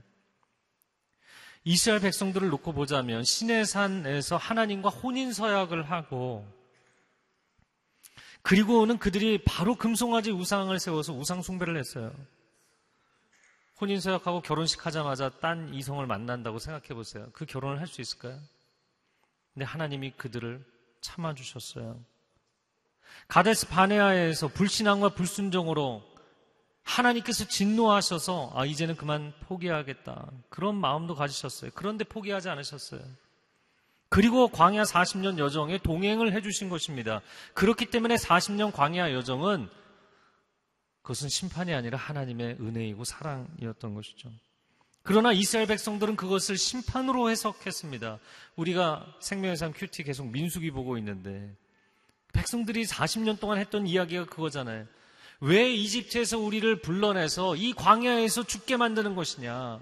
이스라엘 1.68 2.00
백성들을 2.00 2.48
놓고 2.48 2.74
보자면 2.74 3.24
시내산에서 3.24 4.36
하나님과 4.36 4.88
혼인 4.88 5.32
서약을 5.32 5.90
하고 5.90 6.46
그리고는 8.42 8.98
그들이 8.98 9.42
바로 9.44 9.74
금송아지 9.74 10.30
우상을 10.30 10.78
세워서 10.78 11.12
우상 11.12 11.42
숭배를 11.42 11.76
했어요. 11.76 12.14
혼인 13.80 14.00
서약하고 14.00 14.42
결혼식 14.42 14.86
하자마자 14.86 15.28
딴 15.40 15.74
이성을 15.74 16.06
만난다고 16.06 16.60
생각해 16.60 16.94
보세요. 16.94 17.28
그 17.32 17.44
결혼을 17.44 17.80
할 17.80 17.88
수 17.88 18.00
있을까요? 18.00 18.38
근데 19.52 19.64
하나님이 19.64 20.12
그들을 20.12 20.64
참아 21.00 21.34
주셨어요. 21.34 22.00
가데스 23.26 23.66
바네아에서 23.66 24.46
불신앙과 24.48 25.08
불순종으로 25.14 26.04
하나님께서 26.86 27.46
진노하셔서 27.46 28.52
아 28.54 28.64
이제는 28.64 28.96
그만 28.96 29.32
포기하겠다 29.40 30.30
그런 30.48 30.76
마음도 30.76 31.14
가지셨어요. 31.14 31.72
그런데 31.74 32.04
포기하지 32.04 32.48
않으셨어요. 32.48 33.02
그리고 34.08 34.48
광야 34.48 34.84
40년 34.84 35.36
여정에 35.38 35.78
동행을 35.78 36.32
해주신 36.32 36.68
것입니다. 36.68 37.22
그렇기 37.54 37.86
때문에 37.86 38.14
40년 38.14 38.72
광야 38.72 39.12
여정은 39.12 39.68
그것은 41.02 41.28
심판이 41.28 41.74
아니라 41.74 41.98
하나님의 41.98 42.58
은혜이고 42.60 43.04
사랑이었던 43.04 43.94
것이죠. 43.94 44.30
그러나 45.02 45.32
이스라엘 45.32 45.66
백성들은 45.66 46.16
그것을 46.16 46.56
심판으로 46.56 47.30
해석했습니다. 47.30 48.18
우리가 48.54 49.06
생명의 49.20 49.56
삶 49.56 49.72
큐티 49.72 50.04
계속 50.04 50.28
민숙이 50.28 50.70
보고 50.70 50.98
있는데 50.98 51.54
백성들이 52.32 52.84
40년 52.84 53.40
동안 53.40 53.58
했던 53.58 53.86
이야기가 53.86 54.26
그거잖아요. 54.26 54.86
왜 55.40 55.70
이집트에서 55.70 56.38
우리를 56.38 56.80
불러내서 56.80 57.56
이 57.56 57.72
광야에서 57.72 58.44
죽게 58.44 58.76
만드는 58.76 59.14
것이냐? 59.14 59.80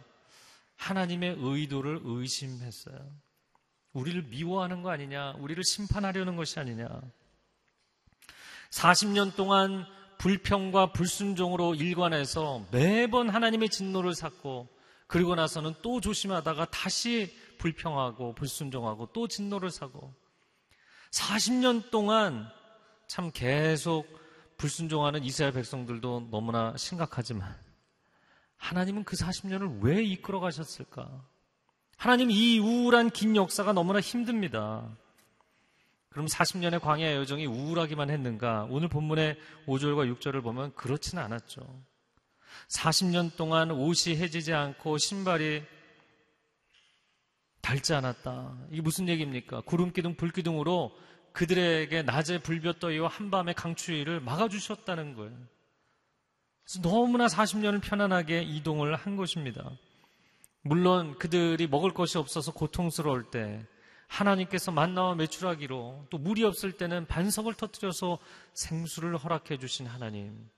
하나님의 0.77 1.37
의도를 1.39 2.01
의심했어요. 2.03 2.99
우리를 3.93 4.23
미워하는 4.25 4.83
거 4.83 4.91
아니냐? 4.91 5.35
우리를 5.39 5.63
심판하려는 5.63 6.37
것이 6.37 6.59
아니냐? 6.59 6.89
40년 8.71 9.37
동안 9.37 9.87
불평과 10.19 10.93
불순종으로 10.93 11.75
일관해서 11.77 12.67
매번 12.73 13.29
하나님의 13.29 13.69
진노를 13.69 14.15
샀고 14.15 14.69
그리고 15.07 15.35
나서는 15.37 15.75
또 15.83 16.01
조심하다가 16.01 16.67
다시 16.67 17.33
불평하고 17.59 18.35
불순종하고 18.35 19.11
또 19.13 19.29
진노를 19.29 19.71
사고 19.71 20.13
40년 21.13 21.91
동안 21.91 22.49
참 23.07 23.31
계속 23.33 24.07
불순종하는 24.57 25.25
이스라엘 25.25 25.53
백성들도 25.53 26.29
너무나 26.31 26.77
심각하지만 26.77 27.55
하나님은 28.57 29.05
그 29.05 29.17
40년을 29.17 29.83
왜 29.83 30.03
이끌어 30.03 30.41
가셨을까? 30.41 31.09
하나님 31.97 32.31
이 32.31 32.59
우울한 32.59 33.11
긴 33.11 33.37
역사가 33.37 33.73
너무나 33.73 34.01
힘듭니다. 34.01 34.89
그럼 36.09 36.27
40년의 36.27 36.81
광야 36.81 37.15
여정이 37.17 37.47
우울하기만 37.47 38.11
했는가? 38.11 38.69
오늘 38.71 38.89
본문의 38.89 39.37
5절과 39.67 40.17
6절을 40.17 40.43
보면 40.43 40.73
그렇지는 40.75 41.23
않았죠. 41.23 41.61
40년 42.69 43.37
동안 43.37 43.71
옷이 43.71 44.17
해지지 44.17 44.53
않고 44.53 44.99
신발이 44.99 45.65
닳지 47.61 47.95
않았다. 47.95 48.57
이게 48.71 48.83
무슨 48.83 49.09
얘기입니까? 49.09 49.63
구름 49.63 49.93
기둥, 49.93 50.15
불 50.15 50.31
기둥으로 50.31 50.97
그들에게 51.35 52.03
낮에 52.03 52.39
불볕더위와 52.39 53.09
한밤의 53.09 53.55
강추위를 53.55 54.21
막아주셨다는 54.21 55.15
거예요. 55.17 55.37
그래서 56.65 56.81
너무나 56.81 57.27
40년을 57.27 57.83
편안하게 57.83 58.43
이동을 58.43 58.95
한 58.95 59.17
것입니다. 59.17 59.69
물론 60.63 61.19
그들이 61.19 61.67
먹을 61.67 61.93
것이 61.93 62.19
없어서 62.19 62.53
고통스러울 62.53 63.31
때 63.31 63.67
하나님께서 64.07 64.71
만나와 64.71 65.17
매출하기로 65.17 66.07
또 66.09 66.19
물이 66.19 66.45
없을 66.45 66.73
때는 66.73 67.07
반석을 67.07 67.55
터뜨려서 67.55 68.19
생수를 68.53 69.17
허락해 69.17 69.59
주신 69.59 69.87
하나님. 69.87 70.49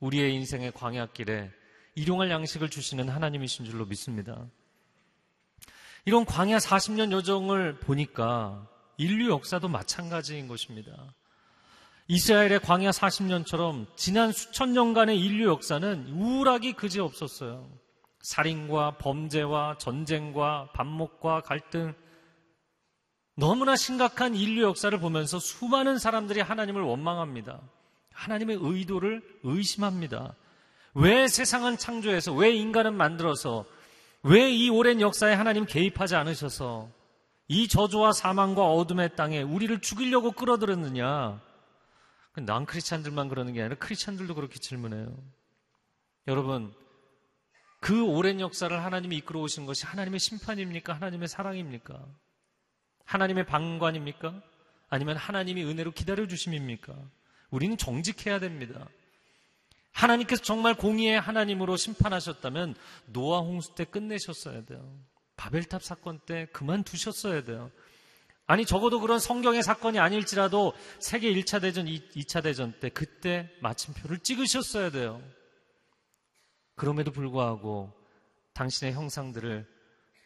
우리의 0.00 0.34
인생의 0.34 0.72
광야길에 0.72 1.50
일용할 1.94 2.30
양식을 2.30 2.68
주시는 2.68 3.08
하나님이신 3.08 3.64
줄로 3.64 3.86
믿습니다. 3.86 4.46
이런 6.04 6.26
광야 6.26 6.58
40년 6.58 7.12
여정을 7.12 7.78
보니까 7.78 8.68
인류 9.02 9.30
역사도 9.30 9.68
마찬가지인 9.68 10.46
것입니다. 10.48 10.92
이스라엘의 12.08 12.60
광야 12.60 12.90
40년처럼 12.90 13.86
지난 13.96 14.32
수천 14.32 14.72
년간의 14.72 15.18
인류 15.18 15.48
역사는 15.48 16.08
우울하기 16.08 16.74
그지 16.74 17.00
없었어요. 17.00 17.68
살인과 18.20 18.98
범죄와 18.98 19.78
전쟁과 19.78 20.70
반목과 20.74 21.40
갈등, 21.40 21.94
너무나 23.34 23.76
심각한 23.76 24.34
인류 24.34 24.62
역사를 24.62 24.96
보면서 25.00 25.38
수많은 25.38 25.98
사람들이 25.98 26.40
하나님을 26.40 26.82
원망합니다. 26.82 27.60
하나님의 28.12 28.58
의도를 28.60 29.22
의심합니다. 29.42 30.36
왜 30.94 31.26
세상은 31.26 31.78
창조해서, 31.78 32.34
왜 32.34 32.52
인간은 32.52 32.94
만들어서, 32.94 33.64
왜 34.22 34.50
이 34.52 34.68
오랜 34.70 35.00
역사에 35.00 35.32
하나님 35.34 35.64
개입하지 35.64 36.14
않으셔서 36.14 36.90
이 37.52 37.68
저주와 37.68 38.12
사망과 38.12 38.64
어둠의 38.64 39.14
땅에 39.14 39.42
우리를 39.42 39.78
죽이려고 39.82 40.32
끌어들였느냐? 40.32 41.38
난 42.46 42.64
크리스찬들만 42.64 43.28
그러는 43.28 43.52
게 43.52 43.60
아니라 43.60 43.76
크리스찬들도 43.76 44.34
그렇게 44.34 44.58
질문해요. 44.58 45.14
여러분, 46.28 46.72
그 47.78 48.06
오랜 48.06 48.40
역사를 48.40 48.74
하나님이 48.82 49.18
이끌어 49.18 49.40
오신 49.40 49.66
것이 49.66 49.84
하나님의 49.84 50.18
심판입니까? 50.18 50.94
하나님의 50.94 51.28
사랑입니까? 51.28 52.02
하나님의 53.04 53.44
방관입니까? 53.44 54.40
아니면 54.88 55.18
하나님이 55.18 55.62
은혜로 55.64 55.90
기다려 55.90 56.26
주심입니까? 56.26 56.94
우리는 57.50 57.76
정직해야 57.76 58.40
됩니다. 58.40 58.88
하나님께서 59.92 60.42
정말 60.42 60.72
공의의 60.72 61.20
하나님으로 61.20 61.76
심판하셨다면 61.76 62.76
노아 63.08 63.40
홍수 63.40 63.74
때 63.74 63.84
끝내셨어야 63.84 64.64
돼요. 64.64 65.11
바벨탑 65.36 65.82
사건 65.82 66.20
때 66.20 66.46
그만두셨어야 66.52 67.42
돼요. 67.44 67.70
아니 68.46 68.66
적어도 68.66 69.00
그런 69.00 69.18
성경의 69.18 69.62
사건이 69.62 69.98
아닐지라도 69.98 70.74
세계 71.00 71.32
1차 71.32 71.60
대전, 71.60 71.86
2 71.86 72.24
차 72.26 72.40
대전 72.40 72.72
때 72.80 72.88
그때 72.88 73.50
마침표를 73.60 74.18
찍으셨어야 74.18 74.90
돼요. 74.90 75.22
그럼에도 76.74 77.12
불구하고 77.12 77.92
당신의 78.54 78.94
형상들을 78.94 79.66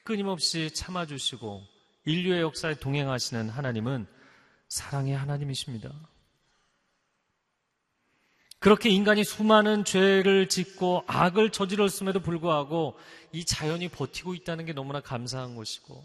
끊임없이 0.05 0.71
참아주시고 0.73 1.63
인류의 2.05 2.41
역사에 2.43 2.75
동행하시는 2.75 3.49
하나님은 3.49 4.07
사랑의 4.69 5.17
하나님이십니다. 5.17 5.93
그렇게 8.67 8.91
인간이 8.91 9.23
수많은 9.23 9.85
죄를 9.85 10.49
짓고 10.49 11.05
악을 11.07 11.51
저질렀음에도 11.51 12.19
불구하고 12.19 12.99
이 13.31 13.45
자연이 13.45 13.87
버티고 13.89 14.35
있다는 14.35 14.65
게 14.65 14.73
너무나 14.73 14.99
감사한 14.99 15.55
것이고 15.55 16.03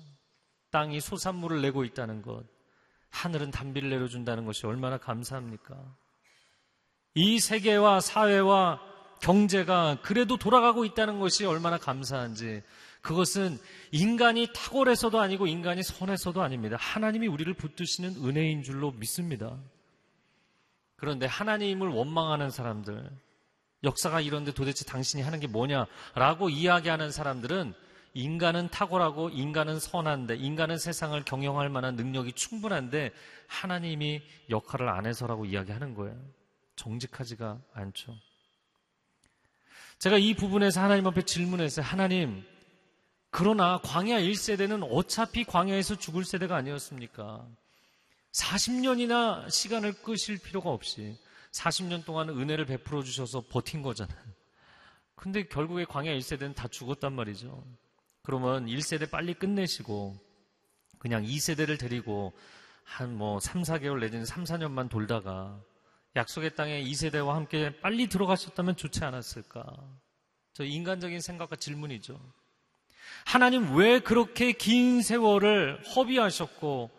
땅이 0.69 1.01
소산물을 1.01 1.59
내고 1.63 1.85
있다는 1.85 2.21
것, 2.21 2.43
하늘은 3.09 3.49
단비를 3.49 3.89
내려준다는 3.89 4.45
것이 4.45 4.67
얼마나 4.67 4.99
감사합니까? 4.99 5.75
이 7.15 7.39
세계와 7.39 7.99
사회와 7.99 8.79
경제가 9.21 9.97
그래도 10.03 10.37
돌아가고 10.37 10.85
있다는 10.85 11.19
것이 11.19 11.45
얼마나 11.45 11.79
감사한지 11.79 12.61
그것은 13.01 13.57
인간이 13.91 14.47
탁월해서도 14.53 15.19
아니고 15.19 15.47
인간이 15.47 15.81
선해서도 15.81 16.43
아닙니다. 16.43 16.77
하나님이 16.79 17.25
우리를 17.25 17.51
붙드시는 17.55 18.23
은혜인 18.23 18.61
줄로 18.61 18.91
믿습니다. 18.91 19.57
그런데 21.01 21.25
하나님을 21.25 21.87
원망하는 21.87 22.51
사람들, 22.51 23.09
역사가 23.83 24.21
이런데 24.21 24.53
도대체 24.53 24.85
당신이 24.85 25.23
하는 25.23 25.39
게 25.39 25.47
뭐냐라고 25.47 26.51
이야기하는 26.51 27.11
사람들은 27.11 27.73
인간은 28.13 28.69
탁월하고 28.69 29.29
인간은 29.29 29.79
선한데 29.79 30.35
인간은 30.35 30.77
세상을 30.77 31.19
경영할 31.25 31.69
만한 31.69 31.95
능력이 31.95 32.33
충분한데 32.33 33.13
하나님이 33.47 34.21
역할을 34.51 34.89
안 34.89 35.07
해서라고 35.07 35.45
이야기하는 35.45 35.95
거예요. 35.95 36.15
정직하지가 36.75 37.59
않죠. 37.73 38.15
제가 39.97 40.19
이 40.19 40.35
부분에서 40.35 40.81
하나님 40.81 41.07
앞에 41.07 41.23
질문했어요. 41.23 41.83
하나님, 41.83 42.45
그러나 43.31 43.79
광야 43.83 44.19
1세대는 44.19 44.87
어차피 44.91 45.45
광야에서 45.45 45.95
죽을 45.95 46.25
세대가 46.25 46.57
아니었습니까? 46.57 47.47
40년이나 48.31 49.49
시간을 49.49 49.93
끄실 50.01 50.37
필요가 50.37 50.69
없이 50.69 51.17
40년 51.51 52.05
동안 52.05 52.29
은혜를 52.29 52.65
베풀어 52.65 53.03
주셔서 53.03 53.43
버틴 53.49 53.81
거잖아요. 53.81 54.17
근데 55.15 55.43
결국에 55.43 55.85
광야 55.85 56.11
1세대는 56.11 56.55
다 56.55 56.67
죽었단 56.67 57.13
말이죠. 57.13 57.63
그러면 58.23 58.65
1세대 58.67 59.09
빨리 59.09 59.33
끝내시고 59.33 60.17
그냥 60.97 61.23
2세대를 61.23 61.79
데리고 61.79 62.33
한 62.83 63.11
뭐 63.15 63.39
3, 63.39 63.61
4개월 63.61 63.99
내지는 63.99 64.25
3, 64.25 64.43
4년만 64.43 64.89
돌다가 64.89 65.61
약속의 66.15 66.55
땅에 66.55 66.83
2세대와 66.83 67.33
함께 67.33 67.79
빨리 67.79 68.07
들어가셨다면 68.07 68.75
좋지 68.75 69.03
않았을까? 69.03 69.63
저 70.53 70.63
인간적인 70.65 71.21
생각과 71.21 71.55
질문이죠. 71.55 72.19
하나님 73.25 73.75
왜 73.75 73.99
그렇게 73.99 74.51
긴 74.51 75.01
세월을 75.01 75.83
허비하셨고 75.95 76.89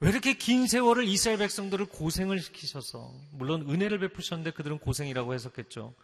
왜 0.00 0.08
이렇게 0.08 0.32
긴 0.32 0.66
세월을 0.66 1.04
이스라엘 1.04 1.38
백성들을 1.38 1.86
고생을 1.86 2.40
시키셔서 2.40 3.14
물론 3.32 3.68
은혜를 3.68 3.98
베푸셨는데 3.98 4.52
그들은 4.52 4.78
고생이라고 4.78 5.34
해석했죠. 5.34 5.94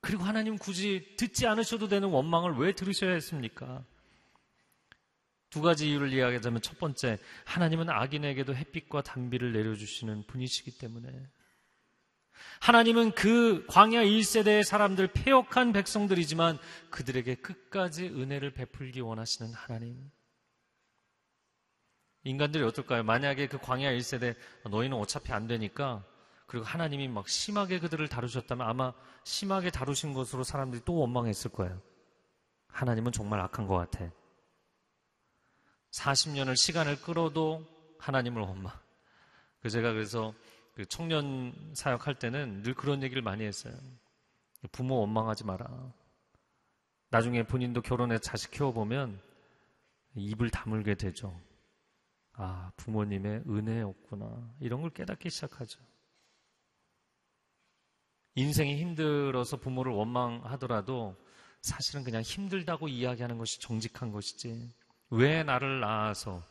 그리고 0.00 0.22
하나님 0.22 0.56
굳이 0.56 1.16
듣지 1.16 1.46
않으셔도 1.48 1.88
되는 1.88 2.08
원망을 2.08 2.52
왜 2.56 2.72
들으셔야 2.72 3.12
했습니까? 3.14 3.84
두 5.50 5.60
가지 5.60 5.90
이유를 5.90 6.12
이야기하자면 6.12 6.62
첫 6.62 6.78
번째, 6.78 7.18
하나님은 7.44 7.90
악인에게도 7.90 8.54
햇빛과 8.54 9.02
단비를 9.02 9.52
내려주시는 9.52 10.26
분이시기 10.28 10.78
때문에 10.78 11.08
하나님은 12.60 13.12
그 13.12 13.64
광야 13.68 14.04
1세대의 14.04 14.62
사람들 14.62 15.08
폐역한 15.08 15.72
백성들이지만 15.72 16.58
그들에게 16.90 17.36
끝까지 17.36 18.06
은혜를 18.06 18.52
베풀기 18.52 19.00
원하시는 19.00 19.52
하나님. 19.52 20.10
인간들이 22.26 22.64
어떨까요? 22.64 23.04
만약에 23.04 23.46
그 23.46 23.56
광야 23.58 23.92
1세대 23.92 24.34
너희는 24.68 24.96
어차피 24.96 25.32
안 25.32 25.46
되니까 25.46 26.04
그리고 26.46 26.64
하나님이 26.66 27.06
막 27.06 27.28
심하게 27.28 27.78
그들을 27.78 28.08
다루셨다면 28.08 28.66
아마 28.66 28.92
심하게 29.22 29.70
다루신 29.70 30.12
것으로 30.12 30.42
사람들이 30.42 30.82
또 30.84 30.96
원망했을 30.96 31.52
거예요. 31.52 31.80
하나님은 32.66 33.12
정말 33.12 33.40
악한 33.40 33.68
것 33.68 33.76
같아. 33.76 34.10
40년을 35.92 36.56
시간을 36.56 37.00
끌어도 37.00 37.64
하나님을 38.00 38.42
원망. 38.42 38.72
그 39.62 39.70
제가 39.70 39.92
그래서 39.92 40.34
그 40.74 40.84
청년 40.86 41.54
사역할 41.74 42.18
때는 42.18 42.62
늘 42.62 42.74
그런 42.74 43.04
얘기를 43.04 43.22
많이 43.22 43.44
했어요. 43.44 43.72
부모 44.72 44.96
원망하지 44.96 45.44
마라. 45.44 45.92
나중에 47.10 47.44
본인도 47.44 47.82
결혼해 47.82 48.18
자식 48.18 48.50
키워보면 48.50 49.20
입을 50.16 50.50
다물게 50.50 50.96
되죠. 50.96 51.40
아, 52.36 52.70
부모님의 52.76 53.44
은혜였구나. 53.48 54.54
이런 54.60 54.82
걸 54.82 54.90
깨닫기 54.90 55.30
시작하죠. 55.30 55.80
인생이 58.34 58.76
힘들어서 58.76 59.56
부모를 59.56 59.92
원망하더라도 59.92 61.16
사실은 61.62 62.04
그냥 62.04 62.20
힘들다고 62.20 62.88
이야기하는 62.88 63.38
것이 63.38 63.58
정직한 63.60 64.12
것이지. 64.12 64.70
왜 65.10 65.42
나를 65.42 65.80
낳아서, 65.80 66.44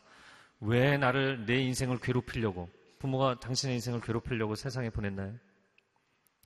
왜 0.60 0.98
나를 0.98 1.46
내 1.46 1.62
인생을 1.62 2.00
괴롭히려고, 2.00 2.68
부모가 2.98 3.38
당신의 3.38 3.76
인생을 3.76 4.00
괴롭히려고 4.00 4.56
세상에 4.56 4.90
보냈나요? 4.90 5.38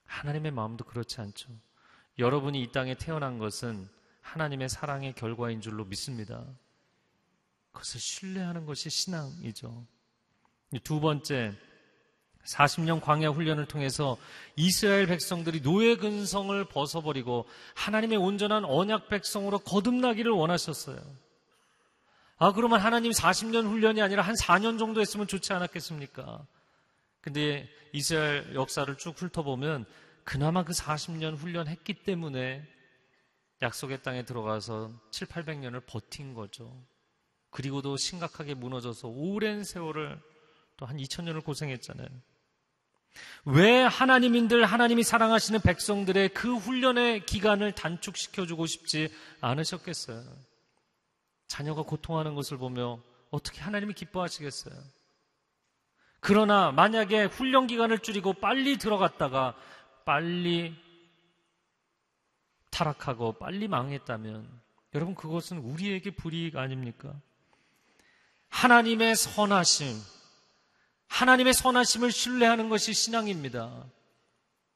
하나님의 0.05 0.51
마음도 0.53 0.85
그렇지 0.85 1.21
않죠. 1.21 1.49
여러분이 2.19 2.61
이 2.61 2.73
땅에 2.73 2.95
태어난 2.95 3.39
것은 3.39 3.89
하나님의 4.21 4.69
사랑의 4.69 5.15
결과인 5.15 5.63
줄로 5.63 5.87
믿습니다. 5.87 6.45
그것을 7.73 8.01
신뢰하는 8.01 8.67
것이 8.67 8.91
신앙이죠. 8.91 9.87
두 10.83 11.01
번째, 11.01 11.53
40년 12.45 13.01
광야 13.01 13.31
훈련을 13.31 13.67
통해서 13.67 14.17
이스라엘 14.57 15.07
백성들이 15.07 15.63
노예 15.63 15.97
근성을 15.97 16.65
벗어버리고 16.65 17.47
하나님의 17.75 18.19
온전한 18.19 18.65
언약 18.65 19.09
백성으로 19.09 19.59
거듭나기를 19.61 20.33
원하셨어요. 20.33 20.99
아, 22.39 22.53
그러면 22.53 22.81
하나님 22.81 23.13
40년 23.13 23.69
훈련이 23.69 24.01
아니라 24.01 24.23
한 24.23 24.35
4년 24.35 24.79
정도 24.79 25.01
했으면 25.01 25.27
좋지 25.27 25.53
않았겠습니까? 25.53 26.47
근데 27.21 27.69
이스라엘 27.93 28.55
역사를 28.55 28.97
쭉 28.97 29.15
훑어보면 29.21 29.85
그나마 30.25 30.65
그 30.65 30.73
40년 30.73 31.37
훈련했기 31.37 32.03
때문에 32.03 32.67
약속의 33.61 34.03
땅에 34.03 34.25
들어가서 34.25 34.91
7, 35.11 35.29
800년을 35.29 35.85
버틴 35.85 36.33
거죠. 36.33 36.75
그리고도 37.51 37.97
심각하게 37.97 38.55
무너져서 38.55 39.09
오랜 39.09 39.65
세월을 39.65 40.21
또 40.77 40.87
한 40.87 40.97
2000년을 40.97 41.45
고생했잖아요. 41.45 42.09
왜 43.45 43.83
하나님인들 43.83 44.65
하나님이 44.65 45.03
사랑하시는 45.03 45.61
백성들의 45.61 46.31
그 46.31 46.57
훈련의 46.57 47.27
기간을 47.27 47.73
단축시켜 47.73 48.47
주고 48.47 48.67
싶지 48.67 49.13
않으셨겠어요? 49.41 50.25
자녀가 51.49 51.83
고통하는 51.83 52.35
것을 52.35 52.57
보며 52.57 53.03
어떻게 53.31 53.61
하나님이 53.61 53.95
기뻐하시겠어요? 53.95 54.75
그러나 56.21 56.71
만약에 56.71 57.25
훈련 57.25 57.67
기간을 57.67 57.99
줄이고 57.99 58.35
빨리 58.35 58.79
들어갔다가 58.79 59.57
빨리 60.05 60.75
타락하고 62.71 63.33
빨리 63.33 63.69
망했다면 63.69 64.49
여러분 64.95 65.15
그것은 65.15 65.59
우리에게 65.59 66.11
불이익 66.13 66.57
아닙니까? 66.57 67.15
하나님의 68.51 69.17
선하심, 69.17 69.97
하나님의 71.09 71.55
선하심을 71.55 72.13
신뢰하는 72.13 72.69
것이 72.69 72.93
신앙입니다. 72.93 73.85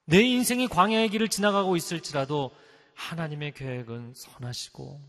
내 0.06 0.22
인생이 0.22 0.68
광야의 0.68 1.10
길을 1.10 1.28
지나가고 1.28 1.76
있을지라도 1.76 2.50
하나님의 2.94 3.52
계획은 3.52 4.14
선하시고 4.14 5.00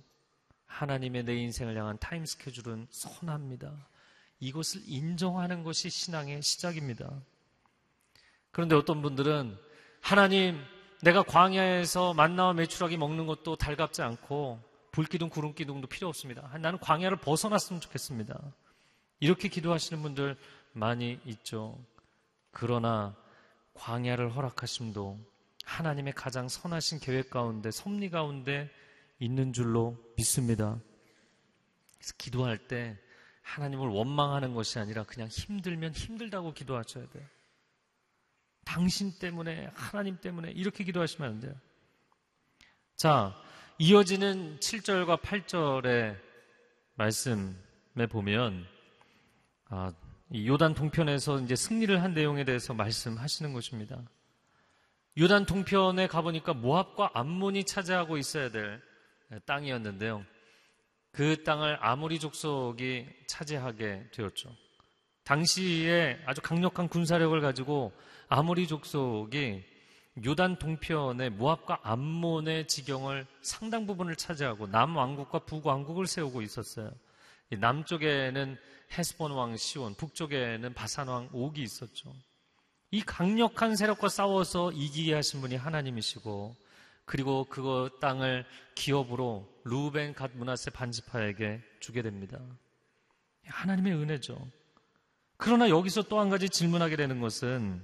하나님의 0.65 1.23
내 1.23 1.35
인생을 1.35 1.77
향한 1.77 1.97
타임 1.99 2.25
스케줄은 2.25 2.87
선합니다. 2.89 3.87
이것을 4.39 4.81
인정하는 4.85 5.63
것이 5.63 5.89
신앙의 5.89 6.41
시작입니다. 6.41 7.09
그런데 8.51 8.75
어떤 8.75 9.01
분들은 9.01 9.57
하나님 10.01 10.61
내가 11.01 11.23
광야에서 11.23 12.13
만나와 12.13 12.53
메추라기 12.53 12.97
먹는 12.97 13.25
것도 13.25 13.55
달갑지 13.55 14.01
않고 14.01 14.61
불기둥 14.95 15.27
구름기둥도 15.27 15.87
필요 15.87 16.07
없습니다. 16.07 16.57
나는 16.57 16.79
광야를 16.79 17.17
벗어났으면 17.17 17.81
좋겠습니다. 17.81 18.39
이렇게 19.19 19.49
기도하시는 19.49 20.01
분들 20.01 20.37
많이 20.71 21.19
있죠. 21.25 21.77
그러나 22.51 23.13
광야를 23.73 24.33
허락하심도 24.33 25.19
하나님의 25.65 26.13
가장 26.13 26.47
선하신 26.47 26.99
계획 27.01 27.29
가운데 27.29 27.71
섭리 27.71 28.09
가운데 28.09 28.71
있는 29.19 29.51
줄로 29.51 29.97
믿습니다. 30.15 30.79
그래서 31.97 32.13
기도할 32.17 32.57
때 32.57 32.97
하나님을 33.41 33.89
원망하는 33.89 34.53
것이 34.53 34.79
아니라 34.79 35.03
그냥 35.03 35.27
힘들면 35.27 35.91
힘들다고 35.91 36.53
기도하셔야 36.53 37.05
돼요. 37.09 37.25
당신 38.63 39.11
때문에, 39.19 39.69
하나님 39.73 40.21
때문에 40.21 40.51
이렇게 40.51 40.85
기도하시면 40.85 41.29
안 41.29 41.39
돼요. 41.41 41.53
자, 42.95 43.35
이어지는 43.77 44.57
7절과 44.61 45.19
8절의 45.19 46.15
말씀에 46.95 48.07
보면, 48.09 48.65
아, 49.67 49.91
요단 50.33 50.75
동편에서 50.75 51.41
이제 51.41 51.57
승리를 51.57 52.01
한 52.01 52.13
내용에 52.13 52.45
대해서 52.45 52.73
말씀하시는 52.73 53.51
것입니다. 53.51 54.01
요단 55.17 55.45
동편에 55.45 56.07
가보니까 56.07 56.53
모압과 56.53 57.11
암몬이 57.15 57.65
차지하고 57.65 58.17
있어야 58.17 58.49
될 58.49 58.81
땅이었는데요. 59.45 60.23
그 61.11 61.43
땅을 61.43 61.77
아무리 61.81 62.17
족속이 62.17 63.07
차지하게 63.27 64.09
되었죠. 64.13 64.55
당시에 65.25 66.21
아주 66.25 66.39
강력한 66.41 66.87
군사력을 66.87 67.41
가지고 67.41 67.91
아무리 68.29 68.67
족속이 68.67 69.74
요단 70.23 70.59
동편의 70.59 71.31
모압과 71.31 71.79
암몬의 71.83 72.67
지경을 72.67 73.25
상당 73.41 73.85
부분을 73.85 74.15
차지하고 74.15 74.67
남왕국과 74.67 75.39
북왕국을 75.39 76.07
세우고 76.07 76.41
있었어요. 76.41 76.91
남쪽에는 77.51 78.57
헤스본 78.97 79.31
왕 79.31 79.57
시온, 79.57 79.95
북쪽에는 79.95 80.73
바산 80.73 81.09
왕 81.09 81.27
옥이 81.33 81.61
있었죠. 81.61 82.13
이 82.91 83.01
강력한 83.01 83.75
세력과 83.75 84.07
싸워서 84.07 84.71
이기게 84.71 85.13
하신 85.13 85.41
분이 85.41 85.55
하나님이시고 85.57 86.55
그리고 87.03 87.45
그 87.49 87.89
땅을 87.99 88.45
기업으로 88.73 89.47
루벤 89.65 90.13
갓 90.13 90.31
문하세 90.33 90.71
반지파에게 90.71 91.61
주게 91.81 92.01
됩니다. 92.01 92.39
하나님의 93.45 93.93
은혜죠. 93.93 94.39
그러나 95.37 95.69
여기서 95.69 96.03
또 96.03 96.19
한 96.19 96.29
가지 96.29 96.49
질문하게 96.49 96.95
되는 96.95 97.19
것은 97.19 97.83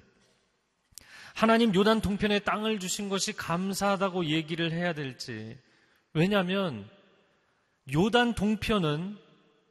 하나님 1.35 1.73
요단 1.73 2.01
동편에 2.01 2.39
땅을 2.39 2.79
주신 2.79 3.09
것이 3.09 3.33
감사하다고 3.33 4.25
얘기를 4.25 4.71
해야 4.71 4.93
될지 4.93 5.57
왜냐하면 6.13 6.89
요단 7.93 8.35
동편은 8.35 9.17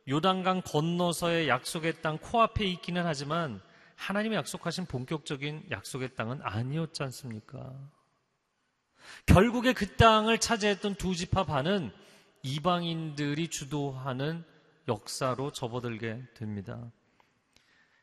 요단강 0.09 0.63
건너서의 0.63 1.49
약속의 1.49 2.03
땅 2.03 2.19
코앞에 2.19 2.65
있기는 2.65 3.05
하지만 3.05 3.61
하나님의 3.97 4.39
약속하신 4.39 4.87
본격적인 4.87 5.67
약속의 5.71 6.17
땅은 6.17 6.41
아니었지 6.43 7.03
않습니까? 7.05 7.73
결국에 9.27 9.73
그 9.73 9.97
땅을 9.97 10.39
차지했던 10.39 10.95
두 10.97 11.15
지파 11.15 11.45
반은 11.45 11.93
이방인들이 12.43 13.49
주도하는 13.49 14.45
역사로 14.89 15.53
접어들게 15.53 16.23
됩니다. 16.35 16.91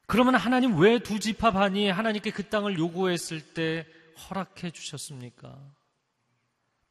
그러면 0.07 0.35
하나님 0.35 0.79
왜두 0.79 1.19
반이 1.37 1.89
하나님께 1.89 2.31
그 2.31 2.47
땅을 2.47 2.77
요구했을 2.79 3.53
때 3.53 3.85
허락해 4.17 4.71
주셨습니까? 4.71 5.59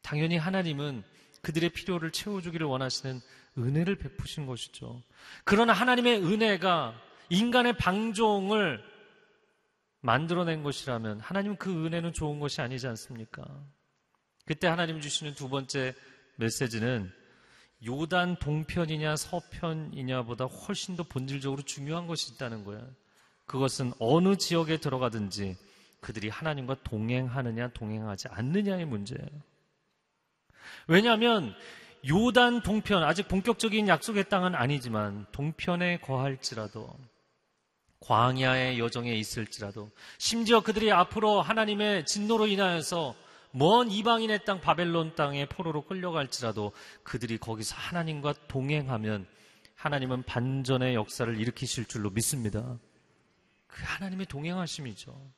당연히 0.03 0.37
하나님은 0.37 1.03
그들의 1.41 1.71
필요를 1.71 2.11
채워주기를 2.11 2.67
원하시는 2.67 3.19
은혜를 3.57 3.95
베푸신 3.95 4.45
것이죠. 4.45 5.01
그러나 5.43 5.73
하나님의 5.73 6.23
은혜가 6.23 6.93
인간의 7.29 7.77
방종을 7.77 8.83
만들어낸 10.01 10.61
것이라면 10.61 11.19
하나님은 11.19 11.57
그 11.57 11.85
은혜는 11.85 12.13
좋은 12.13 12.39
것이 12.39 12.61
아니지 12.61 12.87
않습니까? 12.87 13.43
그때 14.45 14.67
하나님 14.67 15.01
주시는 15.01 15.33
두 15.33 15.49
번째 15.49 15.95
메시지는 16.35 17.11
요단 17.85 18.37
동편이냐 18.37 19.15
서편이냐보다 19.15 20.45
훨씬 20.45 20.95
더 20.95 21.03
본질적으로 21.03 21.63
중요한 21.63 22.07
것이 22.07 22.33
있다는 22.33 22.63
거예요. 22.63 22.87
그것은 23.47 23.93
어느 23.99 24.35
지역에 24.35 24.77
들어가든지 24.77 25.57
그들이 26.01 26.29
하나님과 26.29 26.77
동행하느냐 26.83 27.69
동행하지 27.69 28.27
않느냐의 28.27 28.85
문제예요. 28.85 29.27
왜냐하면 30.87 31.55
요단 32.07 32.61
동편, 32.61 33.03
아직 33.03 33.27
본격적인 33.27 33.87
약속의 33.87 34.29
땅은 34.29 34.53
아니지만 34.53 35.25
동편에 35.31 35.99
거할지라도 35.99 36.95
광야의 38.01 38.79
여정에 38.79 39.13
있을지라도 39.13 39.89
심지어 40.17 40.61
그들이 40.61 40.91
앞으로 40.91 41.41
하나님의 41.41 42.05
진노로 42.05 42.47
인하여서 42.47 43.15
먼 43.51 43.89
이방인의 43.89 44.45
땅 44.45 44.61
바벨론 44.61 45.15
땅에 45.15 45.47
포로로 45.47 45.81
끌려갈지라도 45.83 46.73
그들이 47.03 47.37
거기서 47.37 47.75
하나님과 47.75 48.35
동행하면 48.47 49.25
하나님은 49.75 50.23
반전의 50.23 50.95
역사를 50.95 51.35
일으키실 51.37 51.85
줄로 51.85 52.09
믿습니다. 52.11 52.77
그 53.67 53.83
하나님의 53.83 54.25
동행하심이죠. 54.27 55.31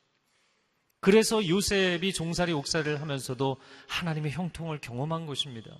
그래서 1.00 1.46
요셉이 1.46 2.12
종살이 2.12 2.52
옥살이를 2.52 3.00
하면서도 3.00 3.56
하나님의 3.88 4.32
형통을 4.32 4.80
경험한 4.80 5.26
것입니다. 5.26 5.70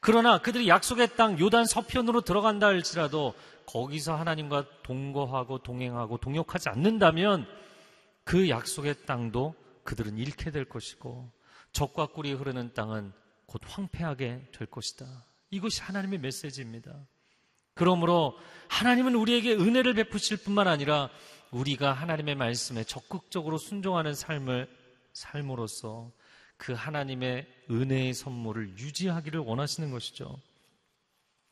그러나 0.00 0.38
그들이 0.38 0.68
약속의 0.68 1.16
땅 1.16 1.38
요단 1.38 1.64
서편으로 1.66 2.22
들어간다 2.22 2.66
할지라도 2.66 3.34
거기서 3.66 4.16
하나님과 4.16 4.66
동거하고 4.82 5.58
동행하고 5.58 6.18
동역하지 6.18 6.68
않는다면 6.68 7.46
그 8.24 8.48
약속의 8.48 9.06
땅도 9.06 9.54
그들은 9.84 10.18
잃게 10.18 10.50
될 10.50 10.64
것이고 10.64 11.30
적과 11.72 12.06
꿀이 12.06 12.32
흐르는 12.32 12.74
땅은 12.74 13.12
곧 13.46 13.62
황폐하게 13.64 14.48
될 14.52 14.66
것이다. 14.66 15.06
이것이 15.50 15.82
하나님의 15.82 16.20
메시지입니다. 16.20 17.06
그러므로 17.74 18.36
하나님은 18.68 19.14
우리에게 19.14 19.54
은혜를 19.54 19.94
베푸실 19.94 20.38
뿐만 20.38 20.68
아니라 20.68 21.10
우리가 21.52 21.92
하나님의 21.92 22.34
말씀에 22.34 22.82
적극적으로 22.84 23.58
순종하는 23.58 24.14
삶을 24.14 24.68
삶으로써 25.12 26.10
그 26.56 26.72
하나님의 26.72 27.46
은혜의 27.70 28.14
선물을 28.14 28.78
유지하기를 28.78 29.40
원하시는 29.40 29.90
것이죠. 29.90 30.38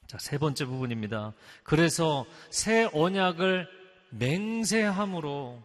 자, 0.06 0.18
세 0.18 0.38
번째 0.38 0.64
부분입니다. 0.64 1.34
그래서 1.62 2.26
새 2.50 2.88
언약을 2.92 3.68
맹세함으로 4.10 5.62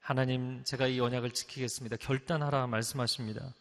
하나님 0.00 0.62
제가 0.64 0.86
이 0.86 1.00
언약을 1.00 1.32
지키겠습니다. 1.32 1.96
결단하라 1.96 2.68
말씀하십니다. 2.68 3.52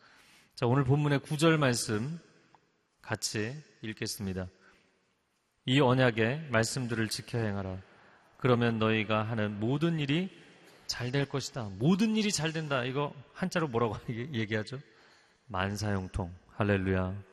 자, 0.54 0.68
오늘 0.68 0.84
본문의 0.84 1.20
구절 1.20 1.58
말씀 1.58 2.20
같이 3.02 3.56
읽겠습니다. 3.82 4.48
이 5.66 5.80
언약의 5.80 6.50
말씀들을 6.52 7.10
지켜 7.10 7.40
행하라. 7.40 7.95
그러면 8.46 8.78
너희가 8.78 9.24
하는 9.24 9.60
모든 9.60 10.00
일이 10.00 10.30
잘 10.86 11.12
될 11.12 11.28
것이다. 11.28 11.72
모든 11.80 12.16
일이 12.16 12.32
잘 12.32 12.54
된다. 12.54 12.84
이거 12.84 13.12
한자로 13.34 13.70
뭐라고 13.70 13.98
얘기하죠? 14.08 14.78
만사형통. 15.48 16.32
할렐루야. 16.52 17.24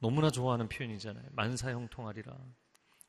너무나 0.00 0.28
좋아하는 0.30 0.68
표현이잖아요. 0.68 1.24
만사형통하리라. 1.36 2.36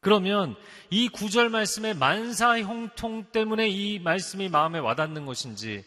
그러면 0.01 0.55
이 0.91 1.09
구절 1.09 1.49
말씀의 1.49 1.95
만사형통 1.95 3.31
때문에 3.31 3.67
이 3.69 3.97
말씀이 3.97 4.47
마음에 4.47 4.77
와닿는 4.77 5.25
것인지 5.25 5.83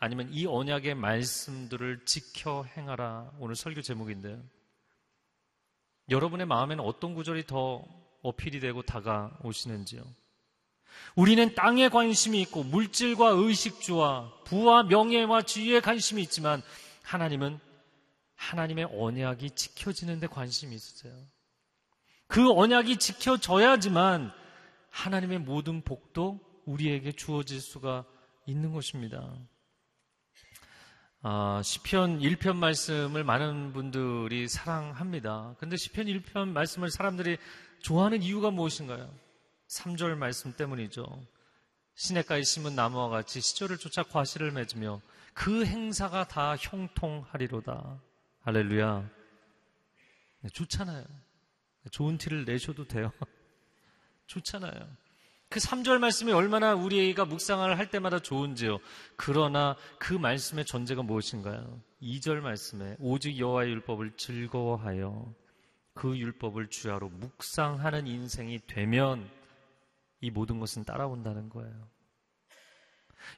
아니면 0.00 0.28
이 0.32 0.44
언약의 0.44 0.96
말씀들을 0.96 2.04
지켜 2.04 2.64
행하라. 2.76 3.30
오늘 3.38 3.54
설교 3.54 3.80
제목인데요. 3.80 4.42
여러분의 6.10 6.46
마음에는 6.46 6.82
어떤 6.82 7.14
구절이 7.14 7.46
더 7.46 7.84
어필이 8.22 8.58
되고 8.58 8.82
다가오시는지요? 8.82 10.02
우리는 11.16 11.54
땅에 11.54 11.88
관심이 11.88 12.40
있고 12.42 12.62
물질과 12.64 13.28
의식주와 13.28 14.32
부와 14.44 14.84
명예와 14.84 15.42
지위에 15.42 15.80
관심이 15.80 16.22
있지만 16.22 16.62
하나님은 17.02 17.58
하나님의 18.36 18.88
언약이 18.92 19.50
지켜지는 19.50 20.20
데 20.20 20.26
관심이 20.26 20.74
있으세요. 20.74 21.14
그 22.26 22.50
언약이 22.50 22.96
지켜져야지만 22.96 24.32
하나님의 24.90 25.40
모든 25.40 25.82
복도 25.82 26.40
우리에게 26.64 27.12
주어질 27.12 27.60
수가 27.60 28.04
있는 28.46 28.72
것입니다. 28.72 29.36
아, 31.22 31.62
시편 31.64 32.20
1편 32.20 32.56
말씀을 32.56 33.24
많은 33.24 33.72
분들이 33.72 34.46
사랑합니다. 34.46 35.56
근데 35.58 35.76
시편 35.76 36.06
1편 36.06 36.48
말씀을 36.48 36.90
사람들이 36.90 37.38
좋아하는 37.80 38.22
이유가 38.22 38.50
무엇인가요? 38.50 39.10
3절 39.74 40.16
말씀 40.16 40.52
때문이죠. 40.52 41.04
시냇가에 41.96 42.42
심은 42.42 42.74
나무와 42.74 43.08
같이 43.08 43.40
시절을 43.40 43.78
쫓아 43.78 44.02
과실을 44.02 44.52
맺으며 44.52 45.00
그 45.32 45.64
행사가 45.64 46.28
다 46.28 46.56
형통하리로다. 46.56 48.00
할렐루야. 48.42 49.10
네, 50.40 50.48
좋잖아요. 50.48 51.04
좋은 51.90 52.18
티를 52.18 52.44
내셔도 52.44 52.86
돼요. 52.86 53.12
좋잖아요. 54.26 55.04
그 55.48 55.60
3절 55.60 55.98
말씀이 55.98 56.32
얼마나 56.32 56.74
우리가 56.74 57.24
묵상을 57.24 57.78
할 57.78 57.90
때마다 57.90 58.18
좋은지요. 58.18 58.78
그러나 59.16 59.76
그 59.98 60.14
말씀의 60.14 60.64
전제가 60.66 61.02
무엇인가요? 61.02 61.80
2절 62.02 62.40
말씀에 62.40 62.96
오직 62.98 63.38
여호와의 63.38 63.70
율법을 63.70 64.16
즐거워하여 64.16 65.32
그 65.94 66.16
율법을 66.16 66.70
주야로 66.70 67.08
묵상하는 67.08 68.06
인생이 68.06 68.60
되면 68.66 69.30
이 70.24 70.30
모든 70.30 70.58
것은 70.58 70.84
따라온다는 70.84 71.48
거예요. 71.50 71.88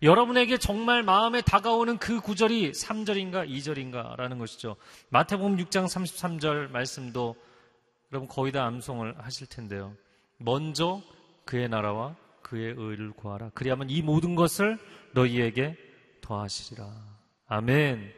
여러분에게 0.03 0.59
정말 0.59 1.03
마음에 1.03 1.41
다가오는 1.41 1.99
그 1.99 2.21
구절이 2.21 2.73
3절인가 2.73 3.49
2절인가 3.49 4.17
라는 4.17 4.39
것이죠. 4.39 4.77
마태복음 5.11 5.57
6장 5.57 5.87
33절 5.87 6.71
말씀도 6.71 7.37
여러분 8.13 8.29
거의 8.29 8.53
다 8.53 8.65
암송을 8.67 9.17
하실 9.19 9.47
텐데요. 9.47 9.95
먼저 10.39 11.03
그의 11.45 11.69
나라와 11.69 12.17
그의 12.43 12.75
의를 12.77 13.13
구하라. 13.13 13.51
그리하면 13.55 13.91
이 13.91 14.03
모든 14.03 14.35
것을 14.35 14.79
너희에게 15.15 15.77
더하시리라. 16.21 16.87
아멘. 17.49 18.13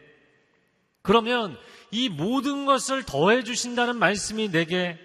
그러면 1.02 1.56
이 1.90 2.08
모든 2.08 2.66
것을 2.66 3.04
더해 3.04 3.44
주신다는 3.44 3.96
말씀이 3.96 4.50
내게 4.50 4.98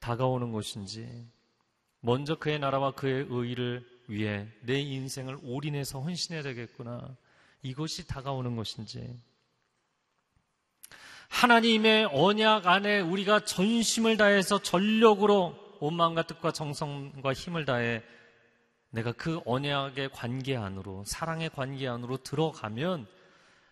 다가오는 0.00 0.50
것인지 0.50 1.28
먼저 2.00 2.36
그의 2.36 2.58
나라와 2.58 2.92
그의 2.92 3.26
의를 3.28 3.86
위해 4.08 4.48
내 4.62 4.80
인생을 4.80 5.38
올인해서 5.42 6.00
헌신해야 6.00 6.42
되겠구나. 6.42 7.16
이것이 7.62 8.06
다가오는 8.06 8.56
것인지 8.56 9.20
하나님의 11.28 12.06
언약 12.12 12.66
안에 12.66 13.00
우리가 13.00 13.44
전심을 13.44 14.16
다해서 14.16 14.62
전력으로 14.62 15.76
온 15.80 15.94
마음과 15.94 16.22
뜻과 16.22 16.52
정성과 16.52 17.32
힘을 17.32 17.64
다해 17.64 18.02
내가 18.90 19.12
그 19.12 19.40
언약의 19.44 20.10
관계 20.12 20.56
안으로 20.56 21.04
사랑의 21.04 21.50
관계 21.50 21.86
안으로 21.86 22.16
들어가면 22.18 23.06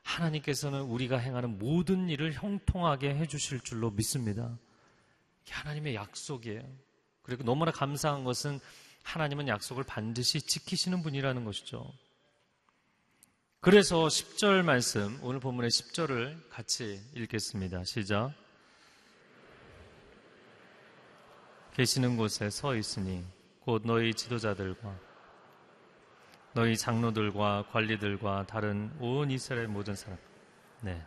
하나님께서는 0.02 0.82
우리가 0.82 1.16
행하는 1.16 1.58
모든 1.58 2.08
일을 2.08 2.34
형통하게 2.34 3.14
해주실 3.16 3.60
줄로 3.60 3.90
믿습니다. 3.90 4.56
하나님의 5.48 5.94
약속이에요. 5.94 6.62
그리고 7.26 7.42
너무나 7.42 7.72
감사한 7.72 8.22
것은 8.24 8.60
하나님은 9.02 9.48
약속을 9.48 9.84
반드시 9.84 10.40
지키시는 10.40 11.02
분이라는 11.02 11.44
것이죠. 11.44 11.92
그래서 13.60 14.06
10절 14.06 14.62
말씀, 14.62 15.18
오늘 15.22 15.40
본문의 15.40 15.70
10절을 15.70 16.48
같이 16.48 17.00
읽겠습니다. 17.14 17.82
시작. 17.84 18.32
계시는 21.74 22.16
곳에 22.16 22.48
서 22.48 22.76
있으니 22.76 23.24
곧 23.60 23.82
너희 23.84 24.14
지도자들과 24.14 24.98
너희 26.52 26.76
장로들과 26.76 27.66
관리들과 27.72 28.46
다른 28.46 28.90
온 29.00 29.30
이스라엘 29.32 29.66
모든 29.66 29.96
사람. 29.96 30.16
네. 30.80 31.04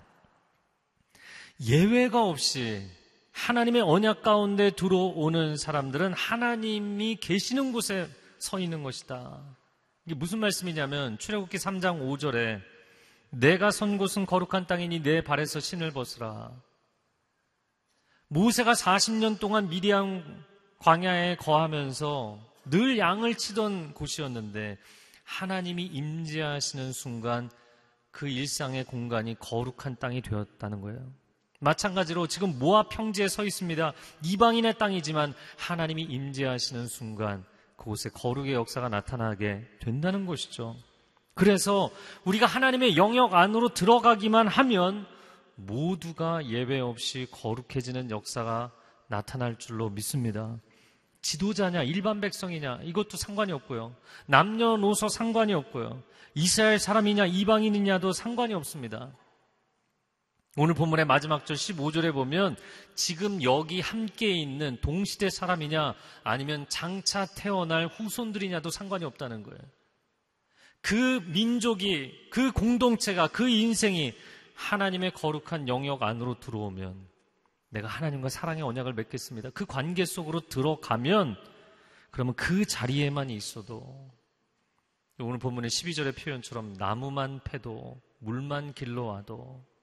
예외가 1.62 2.25
없이 2.25 2.88
하나님의 3.39 3.82
언약 3.82 4.21
가운데 4.21 4.69
들어오는 4.69 5.56
사람들은 5.56 6.13
하나님이 6.13 7.15
계시는 7.15 7.71
곳에 7.71 8.08
서 8.38 8.60
있는 8.60 8.84
것이다. 8.84 9.41
이게 10.06 10.13
무슨 10.13 10.39
말씀이냐면 10.39 11.17
출애굽기 11.17 11.58
3장 11.58 12.02
5절에 12.02 12.62
내가 13.32 13.71
선 13.71 13.97
곳은 13.97 14.25
거룩한 14.25 14.67
땅이니 14.67 15.04
내 15.04 15.23
발에서 15.23 15.60
신을 15.60 15.91
벗으라. 15.91 16.52
모세가 18.28 18.73
40년 18.73 19.39
동안 19.39 19.69
미디안 19.69 20.45
광야에 20.80 21.38
거하면서 21.38 22.39
늘 22.65 22.97
양을 22.97 23.36
치던 23.36 23.93
곳이었는데 23.93 24.78
하나님이 25.23 25.86
임재하시는 25.86 26.91
순간 26.91 27.49
그 28.12 28.28
일상의 28.28 28.84
공간이 28.84 29.36
거룩한 29.39 29.97
땅이 29.97 30.21
되었다는 30.21 30.82
거예요. 30.82 31.18
마찬가지로 31.60 32.28
지금 32.28 32.58
모압 32.58 32.89
평지에 32.89 33.28
서 33.28 33.43
있습니다. 33.43 33.93
이방인의 34.24 34.78
땅이지만 34.78 35.34
하나님이 35.58 36.04
임재하시는 36.04 36.88
순간 36.88 37.43
그곳에 37.76 38.10
거룩의 38.10 38.54
역사가 38.54 38.89
나타나게 38.89 39.65
된다는 39.82 40.26
것이죠. 40.26 40.76
그래서 41.34 41.89
우리가 42.26 42.45
하나님의 42.45 42.98
영역 42.98 43.34
안으로 43.34 43.69
들어가기만 43.69 44.48
하면 44.48 45.06
모두가 45.56 46.45
예외 46.48 46.80
없이 46.80 47.28
거룩해지는 47.32 48.12
역사가 48.12 48.72
나타날 49.08 49.58
줄로 49.58 49.89
믿습니다. 49.89 50.58
지도자냐, 51.22 51.84
일반 51.84 52.22
백성이냐, 52.22 52.80
이것도 52.84 53.17
상관이 53.17 53.52
없고요. 53.52 53.95
남녀노소 54.28 55.10
상관이 55.10 55.54
없고요. 55.54 56.02
이스라엘 56.34 56.80
사람이냐, 56.80 57.26
이방인이냐도 57.26 58.13
상관이 58.13 58.54
없습니다. 58.54 59.12
오늘 60.57 60.73
본문의 60.73 61.05
마지막 61.05 61.45
절 61.45 61.55
15절에 61.55 62.12
보면 62.12 62.55
지금 62.95 63.43
여기 63.43 63.81
함께 63.81 64.31
있는 64.31 64.77
동시대 64.81 65.29
사람이냐 65.29 65.93
아니면 66.23 66.65
장차 66.69 67.25
태어날 67.25 67.88
후손들이냐도 67.88 68.71
상관이 68.71 69.05
없다는 69.05 69.43
거예요. 69.43 69.59
그 70.81 71.21
민족이, 71.27 72.29
그 72.31 72.51
공동체가, 72.51 73.27
그 73.27 73.47
인생이 73.47 74.13
하나님의 74.55 75.12
거룩한 75.12 75.67
영역 75.67 76.03
안으로 76.03 76.39
들어오면 76.39 77.07
내가 77.69 77.88
하나님과 77.88 78.29
사랑의 78.29 78.63
언약을 78.63 78.93
맺겠습니다. 78.93 79.51
그 79.51 79.65
관계 79.65 80.03
속으로 80.03 80.41
들어가면 80.41 81.38
그러면 82.09 82.33
그 82.33 82.65
자리에만 82.65 83.29
있어도 83.29 84.12
오늘 85.19 85.38
본문의 85.38 85.69
12절의 85.69 86.17
표현처럼 86.17 86.73
나무만 86.73 87.41
패도 87.43 88.01
물만 88.19 88.73
길러와도 88.73 89.63
예, 89.63 89.78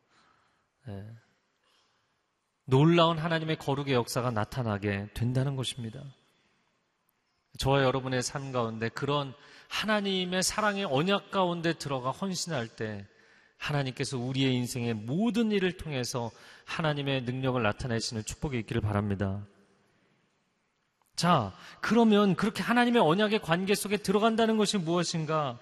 놀라운 2.64 3.18
하나님의 3.18 3.56
거룩의 3.58 3.94
역사가 3.94 4.30
나타나게 4.30 5.08
된다는 5.14 5.56
것입니다. 5.56 6.02
저와 7.58 7.82
여러분의 7.82 8.22
삶 8.22 8.52
가운데 8.52 8.88
그런 8.88 9.34
하나님의 9.68 10.42
사랑의 10.42 10.84
언약 10.84 11.30
가운데 11.30 11.72
들어가 11.72 12.10
헌신할 12.10 12.68
때 12.68 13.06
하나님께서 13.56 14.18
우리의 14.18 14.54
인생의 14.54 14.94
모든 14.94 15.50
일을 15.50 15.76
통해서 15.76 16.30
하나님의 16.66 17.22
능력을 17.22 17.60
나타내시는 17.62 18.24
축복이 18.24 18.58
있기를 18.60 18.82
바랍니다. 18.82 19.46
자, 21.14 21.54
그러면 21.80 22.34
그렇게 22.34 22.62
하나님의 22.62 23.00
언약의 23.00 23.40
관계 23.40 23.74
속에 23.74 23.96
들어간다는 23.96 24.58
것이 24.58 24.76
무엇인가? 24.76 25.58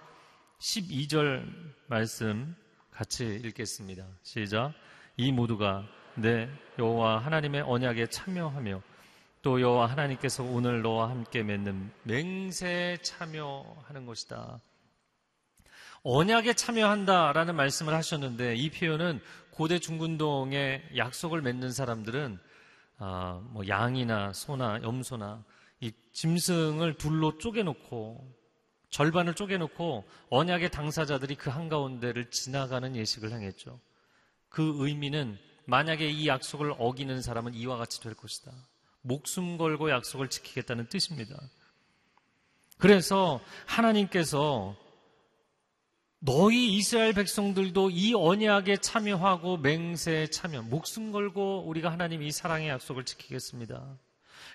12절 0.59 1.47
말씀 1.87 2.57
같이 2.91 3.25
읽겠습니다. 3.45 4.07
시작. 4.23 4.73
이 5.17 5.31
모두가 5.31 5.85
내 6.17 6.49
여호와 6.79 7.19
하나님의 7.19 7.63
언약에 7.63 8.09
참여하며 8.09 8.83
또 9.43 9.61
여호와 9.61 9.87
하나님께서 9.87 10.43
오늘 10.43 10.83
너와 10.83 11.11
함께 11.11 11.43
맺는 11.43 11.93
맹세에 12.03 12.99
참여하는 12.99 14.07
것이다. 14.07 14.61
언약에 16.03 16.55
참여한다라는 16.55 17.55
말씀을 17.55 17.95
하셨는데 17.95 18.57
이 18.57 18.71
표현은 18.71 19.21
고대 19.51 19.79
중군동에 19.79 20.83
약속을 20.97 21.43
맺는 21.43 21.73
사람들은 21.73 22.39
아, 22.99 23.41
뭐 23.51 23.67
양이나 23.69 24.33
소나 24.33 24.83
염소나 24.83 25.45
이 25.81 25.93
짐승을 26.13 26.95
둘로 26.95 27.39
쪼개놓고 27.39 28.35
절반을 28.91 29.35
쪼개놓고 29.35 30.05
언약의 30.31 30.71
당사자들이 30.71 31.35
그 31.37 31.51
한가운데를 31.51 32.31
지나가는 32.31 32.95
예식을 32.95 33.33
행했죠. 33.33 33.81
그 34.55 34.73
의미는 34.77 35.37
만약에 35.65 36.09
이 36.09 36.29
약속을 36.29 36.77
어기는 36.79 37.21
사람은 37.21 37.55
이와 37.55 37.77
같이 37.77 38.01
될 38.01 38.15
것이다. 38.15 38.53
목숨 39.01 39.59
걸고 39.59 39.91
약속을 39.91 40.31
지키겠다는 40.31 40.89
뜻입니다. 40.89 41.37
그래서 42.79 43.41
하나님께서 43.67 44.77
너희 46.21 46.77
이스라엘 46.77 47.15
백성들도 47.15 47.91
이 47.91 48.15
언약에 48.15 48.77
참여하고 48.77 49.57
맹세에 49.57 50.29
참여, 50.29 50.63
목숨 50.63 51.11
걸고 51.11 51.65
우리가 51.67 51.91
하나님 51.91 52.23
이 52.23 52.31
사랑의 52.31 52.69
약속을 52.69 53.05
지키겠습니다. 53.05 53.99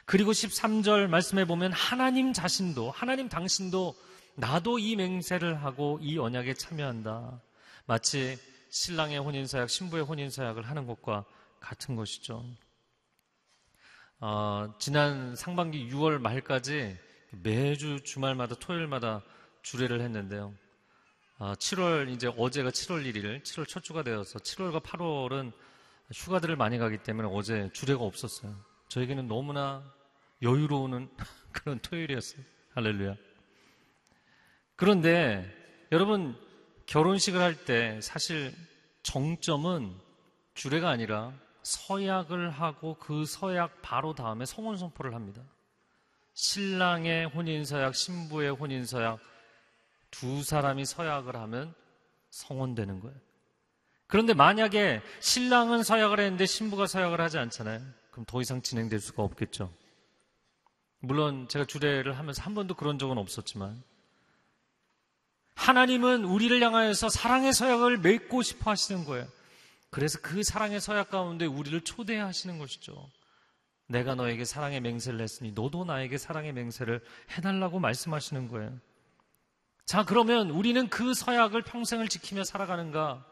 그리고 0.05 0.31
13절 0.31 1.07
말씀해 1.07 1.43
보면 1.43 1.73
하나님 1.73 2.31
자신도, 2.31 2.91
하나님 2.91 3.27
당신도 3.27 3.95
나도 4.35 4.79
이 4.79 4.95
맹세를 4.95 5.61
하고 5.61 5.99
이 6.01 6.17
언약에 6.17 6.53
참여한다. 6.53 7.41
마치 7.85 8.37
신랑의 8.69 9.17
혼인사약, 9.19 9.69
신부의 9.69 10.03
혼인사약을 10.03 10.63
하는 10.63 10.85
것과 10.85 11.25
같은 11.59 11.95
것이죠. 11.95 12.45
어, 14.19 14.73
지난 14.79 15.35
상반기 15.35 15.89
6월 15.89 16.19
말까지 16.19 16.97
매주 17.31 18.03
주말마다 18.03 18.55
토요일마다 18.55 19.23
주례를 19.61 20.01
했는데요. 20.01 20.53
어, 21.39 21.53
7월 21.53 22.09
이제 22.09 22.27
어제가 22.37 22.69
7월 22.69 23.05
1일, 23.05 23.43
7월 23.43 23.67
첫 23.67 23.83
주가 23.83 24.03
되어서 24.03 24.39
7월과 24.39 24.83
8월은 24.83 25.51
휴가들을 26.13 26.55
많이 26.55 26.77
가기 26.77 26.99
때문에 27.03 27.29
어제 27.31 27.69
주례가 27.73 28.03
없었어요. 28.03 28.55
저에게는 28.89 29.27
너무나 29.27 29.83
여유로운 30.41 31.09
그런 31.51 31.79
토요일이었어요. 31.79 32.43
할렐루야. 32.75 33.15
그런데 34.75 35.49
여러분 35.91 36.35
결혼식을 36.89 37.39
할 37.39 37.65
때 37.65 38.01
사실 38.01 38.51
정점은 39.03 39.95
주례가 40.55 40.89
아니라 40.89 41.31
서약을 41.61 42.49
하고 42.49 42.95
그 42.95 43.27
서약 43.27 43.83
바로 43.83 44.15
다음에 44.15 44.43
성혼 44.45 44.75
선포를 44.75 45.13
합니다. 45.13 45.43
신랑의 46.33 47.27
혼인 47.27 47.63
서약, 47.63 47.93
신부의 47.93 48.49
혼인 48.49 48.87
서약 48.87 49.19
두 50.09 50.41
사람이 50.41 50.83
서약을 50.83 51.35
하면 51.35 51.75
성혼되는 52.31 53.01
거예요. 53.01 53.15
그런데 54.07 54.33
만약에 54.33 55.03
신랑은 55.19 55.83
서약을 55.83 56.19
했는데 56.19 56.47
신부가 56.47 56.87
서약을 56.87 57.21
하지 57.21 57.37
않잖아요. 57.37 57.81
그럼 58.09 58.25
더 58.25 58.41
이상 58.41 58.63
진행될 58.63 58.99
수가 58.99 59.21
없겠죠. 59.21 59.71
물론 61.01 61.47
제가 61.49 61.65
주례를 61.65 62.17
하면서 62.17 62.41
한 62.41 62.55
번도 62.55 62.73
그런 62.73 62.97
적은 62.97 63.19
없었지만 63.19 63.83
하나님은 65.59 66.23
우리를 66.23 66.61
향하여서 66.61 67.09
사랑의 67.09 67.51
서약을 67.51 67.97
맺고 67.97 68.41
싶어 68.43 68.71
하시는 68.71 69.03
거예요. 69.03 69.27
그래서 69.89 70.17
그 70.21 70.41
사랑의 70.41 70.79
서약 70.79 71.09
가운데 71.09 71.45
우리를 71.45 71.81
초대하시는 71.81 72.57
것이죠. 72.57 73.11
내가 73.87 74.15
너에게 74.15 74.45
사랑의 74.45 74.79
맹세를 74.79 75.19
했으니 75.19 75.51
너도 75.51 75.83
나에게 75.83 76.17
사랑의 76.17 76.53
맹세를 76.53 77.03
해달라고 77.31 77.79
말씀하시는 77.79 78.47
거예요. 78.47 78.79
자, 79.85 80.05
그러면 80.05 80.49
우리는 80.49 80.87
그 80.87 81.13
서약을 81.13 81.63
평생을 81.63 82.07
지키며 82.07 82.45
살아가는가? 82.45 83.25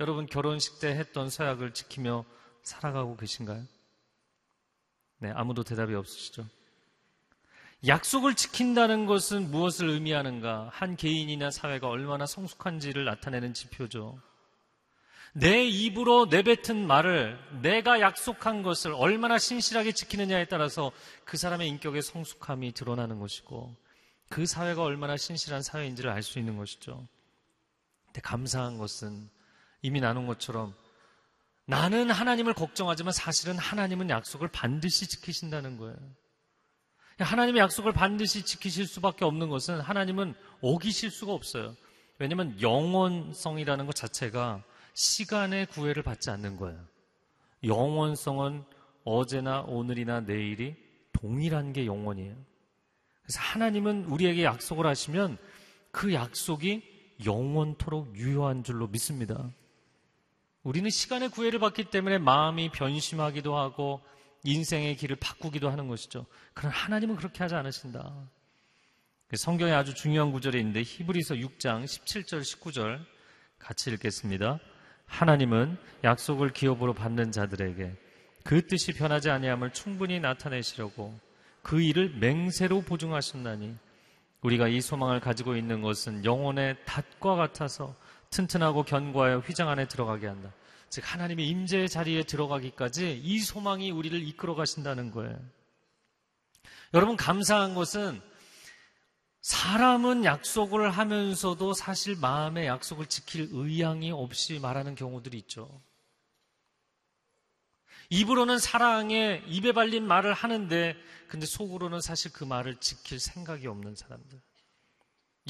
여러분 0.00 0.24
결혼식 0.24 0.80
때 0.80 0.88
했던 0.88 1.28
서약을 1.28 1.74
지키며 1.74 2.24
살아가고 2.62 3.18
계신가요? 3.18 3.62
네, 5.18 5.30
아무도 5.34 5.64
대답이 5.64 5.94
없으시죠? 5.94 6.46
약속을 7.86 8.34
지킨다는 8.34 9.04
것은 9.04 9.50
무엇을 9.50 9.90
의미하는가? 9.90 10.70
한 10.72 10.96
개인이나 10.96 11.50
사회가 11.50 11.88
얼마나 11.88 12.24
성숙한지를 12.24 13.04
나타내는 13.04 13.52
지표죠. 13.52 14.18
내 15.34 15.64
입으로 15.64 16.26
내뱉은 16.26 16.86
말을 16.86 17.38
내가 17.60 18.00
약속한 18.00 18.62
것을 18.62 18.92
얼마나 18.92 19.36
신실하게 19.36 19.92
지키느냐에 19.92 20.46
따라서 20.46 20.92
그 21.24 21.36
사람의 21.36 21.68
인격의 21.68 22.02
성숙함이 22.02 22.72
드러나는 22.72 23.18
것이고 23.18 23.74
그 24.28 24.46
사회가 24.46 24.82
얼마나 24.82 25.16
신실한 25.16 25.62
사회인지를 25.62 26.10
알 26.10 26.22
수 26.22 26.38
있는 26.38 26.56
것이죠. 26.56 27.06
근데 28.06 28.20
감사한 28.20 28.78
것은 28.78 29.28
이미 29.82 30.00
나눈 30.00 30.26
것처럼 30.26 30.74
나는 31.66 32.10
하나님을 32.10 32.54
걱정하지만 32.54 33.12
사실은 33.12 33.58
하나님은 33.58 34.08
약속을 34.08 34.48
반드시 34.48 35.08
지키신다는 35.08 35.76
거예요. 35.76 35.96
하나님의 37.18 37.60
약속을 37.62 37.92
반드시 37.92 38.44
지키실 38.44 38.86
수밖에 38.86 39.24
없는 39.24 39.48
것은 39.48 39.80
하나님은 39.80 40.34
어기실 40.60 41.10
수가 41.10 41.32
없어요. 41.32 41.74
왜냐하면 42.18 42.60
영원성이라는 42.60 43.86
것 43.86 43.94
자체가 43.94 44.62
시간의 44.94 45.66
구애를 45.66 46.02
받지 46.02 46.30
않는 46.30 46.56
거예요. 46.56 46.78
영원성은 47.62 48.64
어제나 49.04 49.62
오늘이나 49.62 50.20
내일이 50.20 50.76
동일한 51.12 51.72
게 51.72 51.86
영원이에요. 51.86 52.36
그래서 53.22 53.40
하나님은 53.40 54.04
우리에게 54.04 54.44
약속을 54.44 54.86
하시면 54.86 55.38
그 55.90 56.12
약속이 56.12 56.82
영원토록 57.24 58.16
유효한 58.16 58.64
줄로 58.64 58.86
믿습니다. 58.88 59.50
우리는 60.62 60.88
시간의 60.90 61.30
구애를 61.30 61.58
받기 61.58 61.84
때문에 61.84 62.18
마음이 62.18 62.70
변심하기도 62.70 63.56
하고 63.56 64.00
인생의 64.44 64.96
길을 64.96 65.16
바꾸기도 65.16 65.70
하는 65.70 65.88
것이죠. 65.88 66.26
그러나 66.52 66.76
하나님은 66.76 67.16
그렇게 67.16 67.42
하지 67.42 67.54
않으신다. 67.54 68.12
성경에 69.34 69.72
아주 69.72 69.94
중요한 69.94 70.30
구절이 70.30 70.58
있는데 70.58 70.82
히브리서 70.82 71.34
6장 71.36 71.84
17절 71.84 72.40
19절 72.40 73.00
같이 73.58 73.90
읽겠습니다. 73.90 74.60
하나님은 75.06 75.76
약속을 76.04 76.52
기업으로 76.52 76.94
받는 76.94 77.32
자들에게 77.32 77.96
그 78.44 78.66
뜻이 78.66 78.92
변하지 78.92 79.30
아니함을 79.30 79.72
충분히 79.72 80.20
나타내시려고 80.20 81.18
그 81.62 81.80
일을 81.80 82.10
맹세로 82.18 82.82
보증하셨나니 82.82 83.74
우리가 84.42 84.68
이 84.68 84.80
소망을 84.82 85.20
가지고 85.20 85.56
있는 85.56 85.80
것은 85.80 86.24
영혼의 86.24 86.76
닷과 86.84 87.36
같아서 87.36 87.96
튼튼하고 88.30 88.82
견고하여 88.82 89.38
휘장 89.38 89.70
안에 89.70 89.88
들어가게 89.88 90.26
한다. 90.26 90.52
즉 90.90 91.02
하나님의 91.04 91.48
임재의 91.48 91.88
자리에 91.88 92.22
들어가기까지 92.22 93.20
이 93.22 93.38
소망이 93.40 93.90
우리를 93.90 94.26
이끌어 94.28 94.54
가신다는 94.54 95.10
거예요. 95.10 95.38
여러분 96.94 97.16
감사한 97.16 97.74
것은 97.74 98.20
사람은 99.44 100.24
약속을 100.24 100.90
하면서도 100.90 101.74
사실 101.74 102.16
마음의 102.16 102.66
약속을 102.66 103.06
지킬 103.06 103.48
의향이 103.50 104.10
없이 104.10 104.58
말하는 104.58 104.94
경우들이 104.94 105.36
있죠. 105.38 105.82
입으로는 108.08 108.58
사랑에 108.58 109.42
입에 109.46 109.72
발린 109.72 110.06
말을 110.06 110.32
하는데 110.32 110.96
근데 111.28 111.46
속으로는 111.46 112.00
사실 112.00 112.32
그 112.32 112.44
말을 112.44 112.76
지킬 112.76 113.18
생각이 113.18 113.66
없는 113.66 113.96
사람들. 113.96 114.40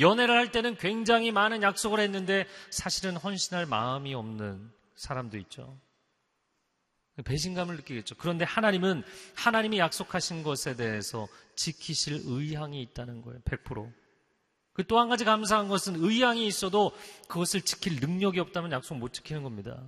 연애를 0.00 0.34
할 0.36 0.50
때는 0.50 0.76
굉장히 0.76 1.30
많은 1.30 1.62
약속을 1.62 2.00
했는데 2.00 2.48
사실은 2.70 3.16
헌신할 3.16 3.66
마음이 3.66 4.12
없는 4.12 4.72
사람도 4.96 5.38
있죠. 5.38 5.78
배신감을 7.24 7.76
느끼겠죠. 7.76 8.16
그런데 8.16 8.44
하나님은 8.44 9.04
하나님이 9.36 9.78
약속하신 9.78 10.42
것에 10.42 10.74
대해서 10.74 11.28
지키실 11.54 12.22
의향이 12.24 12.82
있다는 12.82 13.22
거예요. 13.22 13.40
100%. 13.42 13.92
그 14.72 14.82
또 14.82 14.98
한 14.98 15.08
가지 15.08 15.24
감사한 15.24 15.68
것은 15.68 15.94
의향이 15.96 16.44
있어도 16.48 16.92
그것을 17.28 17.62
지킬 17.62 18.00
능력이 18.00 18.40
없다면 18.40 18.72
약속 18.72 18.96
못 18.98 19.12
지키는 19.12 19.44
겁니다. 19.44 19.80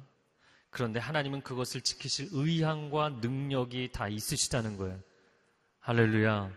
그런데 0.71 1.01
하나님은 1.01 1.43
그것을 1.43 1.81
지키실 1.81 2.29
의향과 2.31 3.19
능력이 3.21 3.91
다 3.93 4.07
있으시다는 4.07 4.77
거예요. 4.77 5.01
할렐루야. 5.81 6.53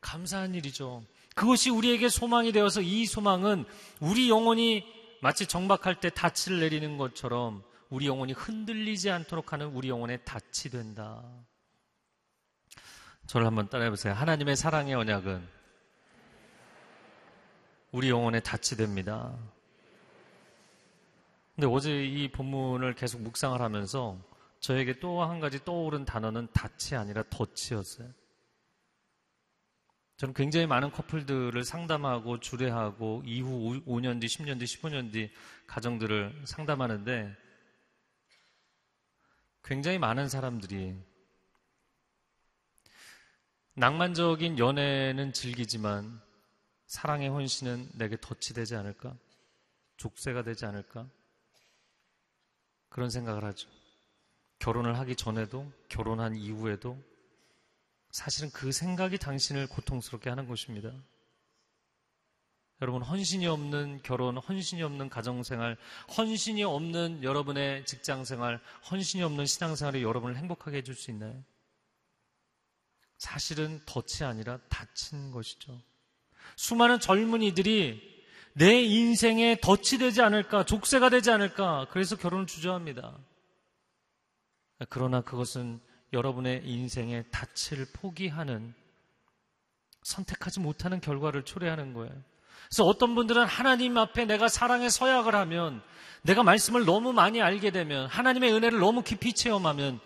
감사한 0.00 0.54
일이죠. 0.56 1.04
그것이 1.36 1.70
우리에게 1.70 2.08
소망이 2.08 2.50
되어서 2.50 2.80
이 2.80 3.06
소망은 3.06 3.64
우리 4.00 4.28
영혼이 4.28 4.84
마치 5.24 5.46
정박할 5.46 6.00
때 6.00 6.10
닻을 6.10 6.60
내리는 6.60 6.98
것처럼 6.98 7.64
우리 7.88 8.06
영혼이 8.06 8.34
흔들리지 8.34 9.08
않도록 9.08 9.54
하는 9.54 9.68
우리 9.68 9.88
영혼의 9.88 10.18
닻이 10.26 10.68
된다. 10.68 11.24
저를 13.26 13.46
한번 13.46 13.70
따라해 13.70 13.88
보세요. 13.88 14.12
하나님의 14.12 14.54
사랑의 14.54 14.92
언약은 14.92 15.48
우리 17.92 18.10
영혼의 18.10 18.42
닻이 18.42 18.76
됩니다. 18.76 19.34
근데 21.54 21.68
어제 21.68 22.04
이 22.04 22.30
본문을 22.30 22.92
계속 22.94 23.22
묵상을 23.22 23.58
하면서 23.62 24.18
저에게 24.60 24.98
또 24.98 25.24
한 25.24 25.40
가지 25.40 25.64
떠오른 25.64 26.04
단어는 26.04 26.48
닻이 26.52 26.96
아니라 26.96 27.22
덫이었어요. 27.30 28.10
저는 30.16 30.32
굉장히 30.34 30.66
많은 30.66 30.92
커플들을 30.92 31.64
상담하고 31.64 32.38
주례하고 32.38 33.22
이후 33.26 33.82
5년 33.84 34.20
뒤, 34.20 34.26
10년 34.28 34.60
뒤, 34.60 34.64
15년 34.64 35.12
뒤 35.12 35.30
가정들을 35.66 36.42
상담하는데 36.44 37.36
굉장히 39.64 39.98
많은 39.98 40.28
사람들이 40.28 40.94
낭만적인 43.74 44.58
연애는 44.58 45.32
즐기지만 45.32 46.20
사랑의 46.86 47.28
혼신은 47.28 47.90
내게 47.94 48.16
덫이 48.16 48.54
되지 48.54 48.76
않을까? 48.76 49.16
족쇄가 49.96 50.44
되지 50.44 50.64
않을까? 50.66 51.08
그런 52.88 53.10
생각을 53.10 53.42
하죠. 53.44 53.68
결혼을 54.60 54.96
하기 55.00 55.16
전에도, 55.16 55.72
결혼한 55.88 56.36
이후에도 56.36 56.96
사실은 58.14 58.48
그 58.52 58.70
생각이 58.70 59.18
당신을 59.18 59.66
고통스럽게 59.66 60.30
하는 60.30 60.46
것입니다. 60.46 60.92
여러분, 62.80 63.02
헌신이 63.02 63.44
없는 63.48 64.02
결혼, 64.04 64.38
헌신이 64.38 64.84
없는 64.84 65.08
가정생활, 65.08 65.76
헌신이 66.16 66.62
없는 66.62 67.24
여러분의 67.24 67.84
직장생활, 67.86 68.60
헌신이 68.88 69.24
없는 69.24 69.46
신앙생활이 69.46 70.04
여러분을 70.04 70.36
행복하게 70.36 70.76
해줄 70.76 70.94
수 70.94 71.10
있나요? 71.10 71.42
사실은 73.18 73.82
덫이 73.84 74.22
아니라 74.22 74.60
닫힌 74.68 75.32
것이죠. 75.32 75.82
수많은 76.54 77.00
젊은이들이 77.00 78.00
내 78.52 78.80
인생에 78.80 79.58
덫이 79.60 79.98
되지 79.98 80.22
않을까, 80.22 80.64
족쇄가 80.64 81.08
되지 81.10 81.32
않을까, 81.32 81.88
그래서 81.90 82.14
결혼을 82.14 82.46
주저합니다. 82.46 83.18
그러나 84.88 85.20
그것은 85.20 85.80
여러분의 86.14 86.62
인생의 86.64 87.24
닻을 87.30 87.86
포기하는 87.92 88.74
선택하지 90.02 90.60
못하는 90.60 91.00
결과를 91.00 91.44
초래하는 91.44 91.92
거예요. 91.92 92.12
그래서 92.68 92.84
어떤 92.84 93.14
분들은 93.14 93.44
하나님 93.44 93.98
앞에 93.98 94.24
내가 94.24 94.48
사랑의 94.48 94.90
서약을 94.90 95.34
하면 95.34 95.82
내가 96.22 96.42
말씀을 96.42 96.84
너무 96.84 97.12
많이 97.12 97.42
알게 97.42 97.70
되면 97.70 98.06
하나님의 98.06 98.52
은혜를 98.52 98.78
너무 98.78 99.02
깊이 99.02 99.34
체험하면 99.34 100.00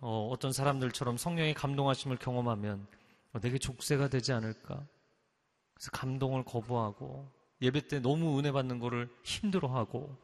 어, 0.00 0.32
떤 0.38 0.52
사람들처럼 0.52 1.16
성령의 1.16 1.54
감동하심을 1.54 2.18
경험하면 2.18 2.86
어, 3.32 3.40
내게 3.40 3.58
족쇄가 3.58 4.08
되지 4.08 4.32
않을까? 4.32 4.80
그래서 5.74 5.90
감동을 5.92 6.44
거부하고 6.44 7.28
예배 7.60 7.88
때 7.88 7.98
너무 7.98 8.38
은혜 8.38 8.52
받는 8.52 8.78
거를 8.78 9.08
힘들어하고 9.24 10.16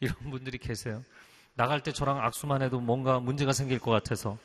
이런 0.00 0.16
분들이 0.30 0.56
계세요. 0.58 1.04
나갈 1.54 1.82
때 1.82 1.92
저랑 1.92 2.18
악수만 2.20 2.62
해도 2.62 2.80
뭔가 2.80 3.20
문제가 3.20 3.52
생길 3.52 3.78
것 3.78 3.90
같아서 3.90 4.38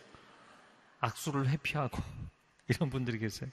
악수를 0.99 1.49
회피하고 1.49 2.01
이런 2.67 2.89
분들이 2.89 3.19
계세요. 3.19 3.49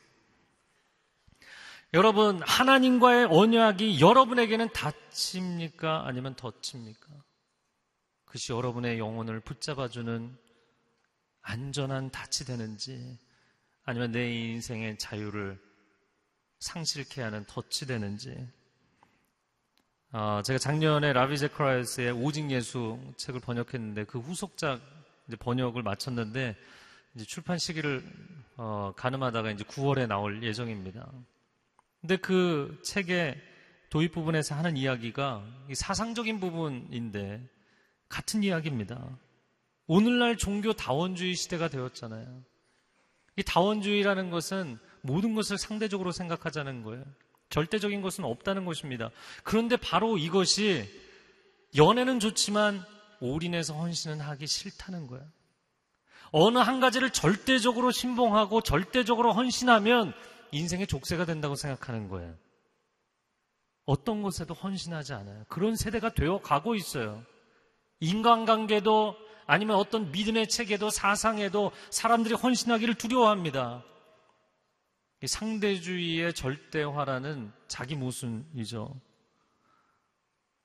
여러분, 1.92 2.42
하나님과의 2.42 3.26
언약이 3.30 4.01
여러분에게는 4.01 4.70
닫힙니까? 4.72 6.07
아니면 6.07 6.34
덧칩니까? 6.34 7.07
그것이 8.24 8.53
여러분의 8.53 8.99
영혼을 8.99 9.38
붙잡아주는 9.38 10.36
안전한 11.42 12.11
닻이 12.11 12.47
되는지, 12.47 13.16
아니면 13.84 14.11
내 14.11 14.28
인생의 14.32 14.99
자유를 14.99 15.61
상실케 16.59 17.22
하는 17.22 17.45
덫이 17.45 17.86
되는지, 17.86 18.45
어, 20.16 20.42
제가 20.45 20.59
작년에 20.59 21.12
라비 21.12 21.36
제크라이스의 21.38 22.12
오직 22.12 22.49
예수 22.53 23.01
책을 23.16 23.40
번역했는데 23.40 24.05
그 24.05 24.20
후속작 24.20 24.80
번역을 25.40 25.82
마쳤는데 25.82 26.57
이제 27.14 27.24
출판 27.24 27.58
시기를 27.58 28.02
어, 28.56 28.92
가늠하다가 28.96 29.50
이제 29.52 29.64
9월에 29.64 30.06
나올 30.06 30.42
예정입니다. 30.42 31.10
근데 32.00 32.16
그 32.16 32.80
책의 32.84 33.40
도입 33.90 34.12
부분에서 34.12 34.54
하는 34.54 34.76
이야기가 34.76 35.44
사상적인 35.72 36.40
부분인데 36.40 37.48
같은 38.08 38.42
이야기입니다. 38.42 39.18
오늘날 39.86 40.36
종교 40.36 40.72
다원주의 40.72 41.34
시대가 41.34 41.68
되었잖아요. 41.68 42.42
이 43.36 43.42
다원주의라는 43.42 44.30
것은 44.30 44.78
모든 45.02 45.34
것을 45.34 45.58
상대적으로 45.58 46.12
생각하자는 46.12 46.82
거예요. 46.82 47.04
절대적인 47.50 48.02
것은 48.02 48.24
없다는 48.24 48.64
것입니다. 48.64 49.10
그런데 49.42 49.76
바로 49.76 50.18
이것이 50.18 50.88
연애는 51.76 52.20
좋지만 52.20 52.84
올인해서 53.20 53.74
헌신은 53.74 54.20
하기 54.20 54.46
싫다는 54.46 55.06
거예요. 55.06 55.24
어느 56.37 56.59
한 56.59 56.80
가지를 56.80 57.11
절대적으로 57.11 57.93
신봉하고 57.93 58.61
절대적으로 58.62 59.32
헌신하면 59.32 60.12
인생의 60.51 60.89
족쇄가 60.89 61.26
된다고 61.26 61.55
생각하는 61.55 62.09
거예요. 62.09 62.35
어떤 63.85 64.20
것에도 64.20 64.53
헌신하지 64.53 65.12
않아요. 65.12 65.45
그런 65.49 65.76
세대가 65.76 66.12
되어 66.12 66.41
가고 66.41 66.74
있어요. 66.74 67.24
인간관계도 68.01 69.14
아니면 69.47 69.76
어떤 69.76 70.11
믿음의 70.11 70.49
체계도 70.49 70.91
사상에도 70.91 71.70
사람들이 71.91 72.35
헌신하기를 72.35 72.97
두려워합니다. 72.97 73.85
상대주의의 75.24 76.35
절대화라는 76.35 77.53
자기 77.68 77.95
모순이죠. 77.95 79.01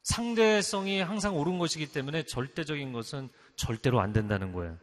상대성이 0.01 1.01
항상 1.01 1.37
옳은 1.37 1.59
것이기 1.59 1.91
때문에 1.91 2.23
절대적인 2.23 2.91
것은 2.91 3.29
절대로 3.55 4.01
안 4.01 4.13
된다는 4.13 4.51
거예요. 4.51 4.75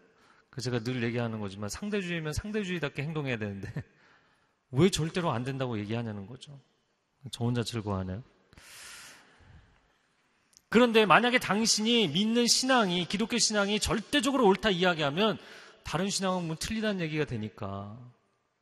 그 0.57 0.62
제가 0.62 0.80
늘 0.80 1.02
얘기하는 1.02 1.38
거지만 1.38 1.68
상대주의면 1.68 2.32
상대주의답게 2.32 3.02
행동해야 3.02 3.36
되는데 3.36 3.70
왜 4.72 4.88
절대로 4.88 5.30
안 5.30 5.44
된다고 5.44 5.78
얘기하냐는 5.78 6.26
거죠. 6.26 6.59
저 7.30 7.44
혼자 7.44 7.62
즐거워하네요. 7.62 8.24
그런데 10.70 11.04
만약에 11.04 11.38
당신이 11.38 12.09
믿는 12.09 12.46
신앙이 12.46 13.04
기독교 13.04 13.36
신앙이 13.36 13.78
절대적으로 13.80 14.46
옳다 14.46 14.70
이야기하면 14.70 15.38
다른 15.84 16.09
신앙은 16.09 16.46
뭐 16.46 16.57
틀리다는 16.59 17.02
얘기가 17.02 17.26
되니까 17.26 17.98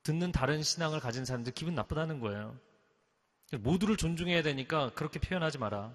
듣는 0.02 0.32
다른 0.32 0.64
신앙을 0.64 0.98
가진 0.98 1.24
사람들 1.24 1.52
기분 1.54 1.76
나쁘다는 1.76 2.18
거예요. 2.18 2.58
모두를 3.60 3.96
존중해야 3.96 4.42
되니까 4.42 4.90
그렇게 4.94 5.20
표현하지 5.20 5.58
마라. 5.58 5.94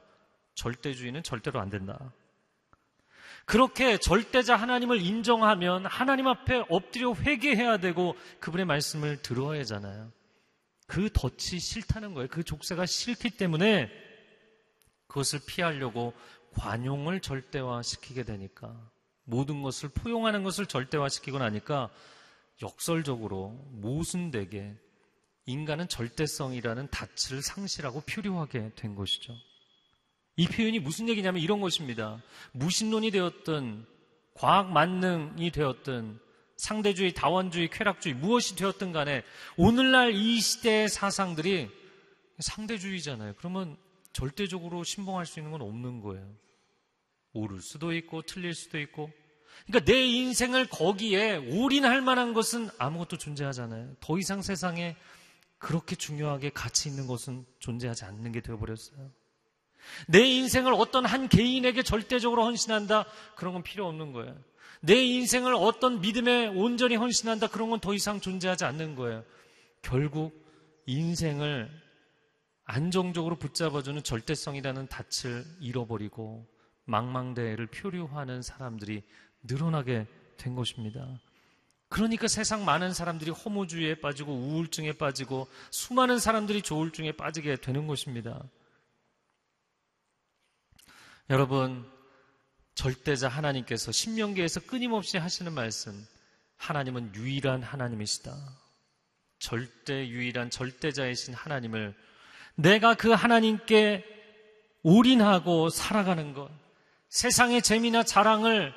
절대주의는 0.55 1.23
절대로 1.23 1.59
안 1.59 1.69
된다. 1.69 2.13
그렇게 3.49 3.97
절대자 3.97 4.55
하나님을 4.55 5.01
인정하면 5.01 5.87
하나님 5.87 6.27
앞에 6.27 6.65
엎드려 6.69 7.15
회개해야 7.15 7.77
되고 7.77 8.15
그분의 8.39 8.67
말씀을 8.67 9.23
들어야 9.23 9.61
하잖아요. 9.61 10.11
그 10.85 11.09
덫이 11.11 11.59
싫다는 11.59 12.13
거예요. 12.13 12.27
그 12.29 12.43
족쇄가 12.43 12.85
싫기 12.85 13.31
때문에 13.31 13.89
그것을 15.07 15.39
피하려고 15.47 16.13
관용을 16.53 17.21
절대화시키게 17.21 18.21
되니까 18.21 18.79
모든 19.23 19.63
것을 19.63 19.89
포용하는 19.89 20.43
것을 20.43 20.67
절대화시키고 20.67 21.39
나니까 21.39 21.89
역설적으로 22.61 23.49
모순되게 23.71 24.75
인간은 25.47 25.87
절대성이라는 25.87 26.89
닻을 26.91 27.41
상실하고 27.41 28.01
표류하게 28.01 28.73
된 28.75 28.93
것이죠. 28.93 29.33
이 30.39 30.47
표현이 30.47 30.79
무슨 30.79 31.09
얘기냐면 31.09 31.41
이런 31.41 31.59
것입니다. 31.59 32.23
무신론이 32.53 33.11
되었든 33.11 33.85
과학 34.35 34.71
만능이 34.71 35.51
되었든 35.51 36.17
상대주의, 36.55 37.13
다원주의, 37.13 37.69
쾌락주의 37.69 38.15
무엇이 38.15 38.55
되었든 38.55 38.93
간에 38.93 39.23
오늘날 39.57 40.13
이 40.13 40.39
시대의 40.39 40.87
사상들이 40.87 41.69
상대주의잖아요. 42.39 43.33
그러면 43.37 43.75
절대적으로 44.13 44.85
신봉할 44.85 45.25
수 45.25 45.39
있는 45.39 45.51
건 45.51 45.61
없는 45.61 45.99
거예요. 45.99 46.25
옳을 47.33 47.59
수도 47.61 47.91
있고 47.91 48.21
틀릴 48.21 48.53
수도 48.53 48.79
있고 48.79 49.11
그러니까 49.67 49.91
내 49.91 50.01
인생을 50.05 50.69
거기에 50.69 51.35
올인할 51.35 51.99
만한 51.99 52.33
것은 52.33 52.69
아무것도 52.77 53.17
존재하잖아요. 53.17 53.97
더 53.99 54.17
이상 54.17 54.41
세상에 54.41 54.95
그렇게 55.57 55.97
중요하게 55.97 56.51
가치 56.51 56.87
있는 56.87 57.07
것은 57.07 57.45
존재하지 57.59 58.05
않는 58.05 58.31
게 58.31 58.39
되어버렸어요. 58.39 59.18
내 60.07 60.21
인생을 60.25 60.73
어떤 60.73 61.05
한 61.05 61.27
개인에게 61.27 61.83
절대적으로 61.83 62.45
헌신한다? 62.45 63.05
그런 63.35 63.53
건 63.53 63.63
필요 63.63 63.87
없는 63.87 64.11
거예요. 64.13 64.35
내 64.81 65.03
인생을 65.03 65.53
어떤 65.55 65.99
믿음에 66.01 66.47
온전히 66.47 66.95
헌신한다? 66.95 67.47
그런 67.47 67.69
건 67.69 67.79
더 67.79 67.93
이상 67.93 68.19
존재하지 68.19 68.65
않는 68.65 68.95
거예요. 68.95 69.23
결국 69.81 70.45
인생을 70.85 71.69
안정적으로 72.65 73.35
붙잡아주는 73.37 74.03
절대성이라는 74.03 74.87
닻을 74.89 75.43
잃어버리고 75.59 76.45
망망대해를 76.85 77.67
표류하는 77.67 78.41
사람들이 78.41 79.03
늘어나게 79.43 80.07
된 80.37 80.55
것입니다. 80.55 81.19
그러니까 81.87 82.27
세상 82.27 82.65
많은 82.65 82.93
사람들이 82.93 83.31
허무주의에 83.31 83.95
빠지고 83.95 84.33
우울증에 84.33 84.93
빠지고 84.93 85.47
수많은 85.71 86.19
사람들이 86.19 86.61
조울증에 86.61 87.13
빠지게 87.13 87.57
되는 87.57 87.87
것입니다. 87.87 88.43
여러분, 91.31 91.87
절대자 92.73 93.27
하나님께서 93.27 93.91
신명기에서 93.91 94.61
끊임없이 94.61 95.19
하시는 95.19 95.53
말씀, 95.53 95.93
하나님은 96.57 97.13
유일한 97.13 97.61
하나님이시다. 97.61 98.35
절대 99.37 100.07
유일한 100.07 100.49
절대자이신 100.49 101.35
하나님을 101.35 101.95
내가 102.55 102.95
그 102.95 103.11
하나님께 103.11 104.03
올인하고 104.81 105.69
살아가는 105.69 106.33
것, 106.33 106.49
세상의 107.09 107.61
재미나 107.61 108.01
자랑을 108.01 108.73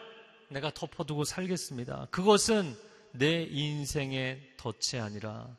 내가 0.50 0.70
덮어두고 0.74 1.24
살겠습니다. 1.24 2.08
그것은 2.10 2.76
내 3.12 3.44
인생의 3.44 4.56
덫이 4.58 5.00
아니라 5.00 5.56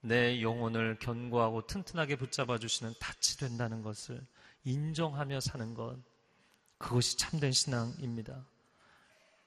내 0.00 0.40
영혼을 0.40 0.98
견고하고 1.00 1.66
튼튼하게 1.66 2.16
붙잡아 2.16 2.56
주시는 2.56 2.94
닻이 2.98 3.36
된다는 3.36 3.82
것을 3.82 4.26
인정하며 4.64 5.40
사는 5.40 5.74
것. 5.74 5.98
그것이 6.80 7.18
참된 7.18 7.52
신앙입니다. 7.52 8.42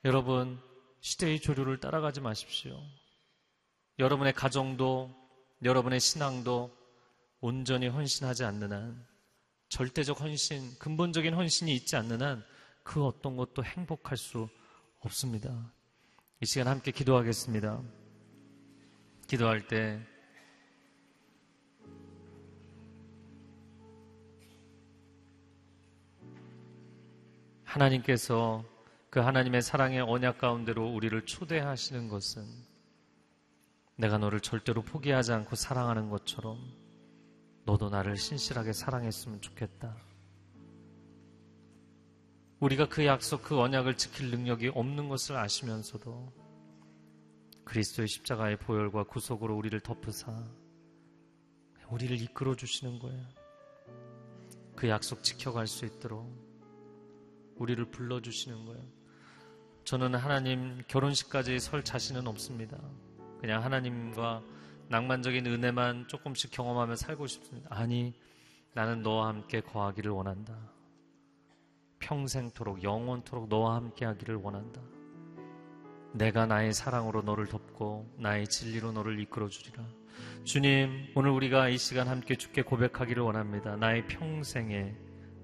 여러분, 0.06 0.62
시대의 1.02 1.42
조류를 1.42 1.80
따라가지 1.80 2.22
마십시오. 2.22 2.80
여러분의 3.98 4.34
가정도, 4.34 5.12
여러분의 5.64 6.00
신앙도 6.00 6.72
온전히 7.42 7.88
헌신하지 7.88 8.44
않는 8.46 8.72
한, 8.72 9.06
절대적 9.68 10.22
헌신, 10.22 10.78
근본적인 10.78 11.34
헌신이 11.34 11.74
있지 11.76 11.96
않는 11.96 12.22
한, 12.22 12.46
그 12.84 13.04
어떤 13.04 13.36
것도 13.36 13.64
행복할 13.64 14.16
수 14.16 14.48
없습니다. 15.00 15.74
이 16.40 16.46
시간 16.46 16.68
함께 16.68 16.92
기도하겠습니다. 16.92 17.82
기도할 19.28 19.68
때 19.68 20.00
하나님께서 27.74 28.64
그 29.10 29.20
하나님의 29.20 29.64
사랑의 29.64 30.02
언약 30.02 30.38
가운데로 30.38 30.94
우리를 30.94 31.26
초대하시는 31.26 32.08
것은 32.08 32.46
내가 33.96 34.20
너를 34.20 34.42
절대로 34.42 34.84
포기하지 34.84 35.34
않고 35.34 35.56
사랑하는 35.56 36.10
것처럼 36.10 36.60
너도 37.66 37.90
나를 37.90 38.16
신실하게 38.18 38.74
사랑했으면 38.74 39.42
좋겠다. 39.42 39.98
우리가 42.60 42.90
그 42.90 43.06
약속, 43.06 43.42
그 43.42 43.60
언약을 43.60 43.98
지킬 43.98 44.30
능력이 44.30 44.70
없는 44.70 45.10
것을 45.10 45.36
아시면서도 45.36 46.32
그리스도의 47.66 48.08
십자가의 48.08 48.58
보혈과 48.58 49.06
구속으로 49.06 49.58
우리를 49.58 49.80
덮으사 49.80 50.32
우리를 51.90 52.22
이끌어 52.22 52.56
주시는 52.56 53.00
거예요. 53.00 53.26
그 54.76 54.90
약속 54.90 55.24
지켜갈 55.24 55.66
수 55.66 55.86
있도록 55.86 56.43
우리를 57.58 57.84
불러 57.86 58.22
주시는 58.22 58.66
거예요. 58.66 58.84
저는 59.84 60.16
하나님 60.16 60.82
결혼식까지 60.88 61.60
설 61.60 61.84
자신은 61.84 62.28
없습니다. 62.28 62.78
그냥 63.40 63.64
하나님과 63.64 64.42
낭만적인 64.90 65.46
은혜만 65.46 66.08
조금씩 66.08 66.52
경험하며 66.52 66.96
살고 66.96 67.28
싶습니다. 67.28 67.68
아니, 67.72 68.14
나는 68.74 69.02
너와 69.02 69.28
함께 69.28 69.62
거하기를 69.62 70.12
원한다. 70.12 70.58
평생토록 72.00 72.84
영원토록 72.84 73.50
너와 73.50 73.76
함께 73.76 74.06
하기를 74.06 74.36
원한다. 74.36 74.82
내가 76.14 76.46
나의 76.46 76.74
사랑으로 76.74 77.22
너를 77.24 77.48
덮고 77.48 78.14
나의 78.18 78.48
진리로 78.48 78.92
너를 78.92 79.20
이끌어 79.20 79.48
주리라. 79.50 79.84
주님, 80.44 81.08
오늘 81.16 81.32
우리가 81.32 81.70
이 81.70 81.78
시간 81.78 82.08
함께 82.08 82.36
주께 82.36 82.62
고백하기를 82.62 83.24
원합니다. 83.24 83.76
나의 83.78 84.08
평생에 84.08 84.96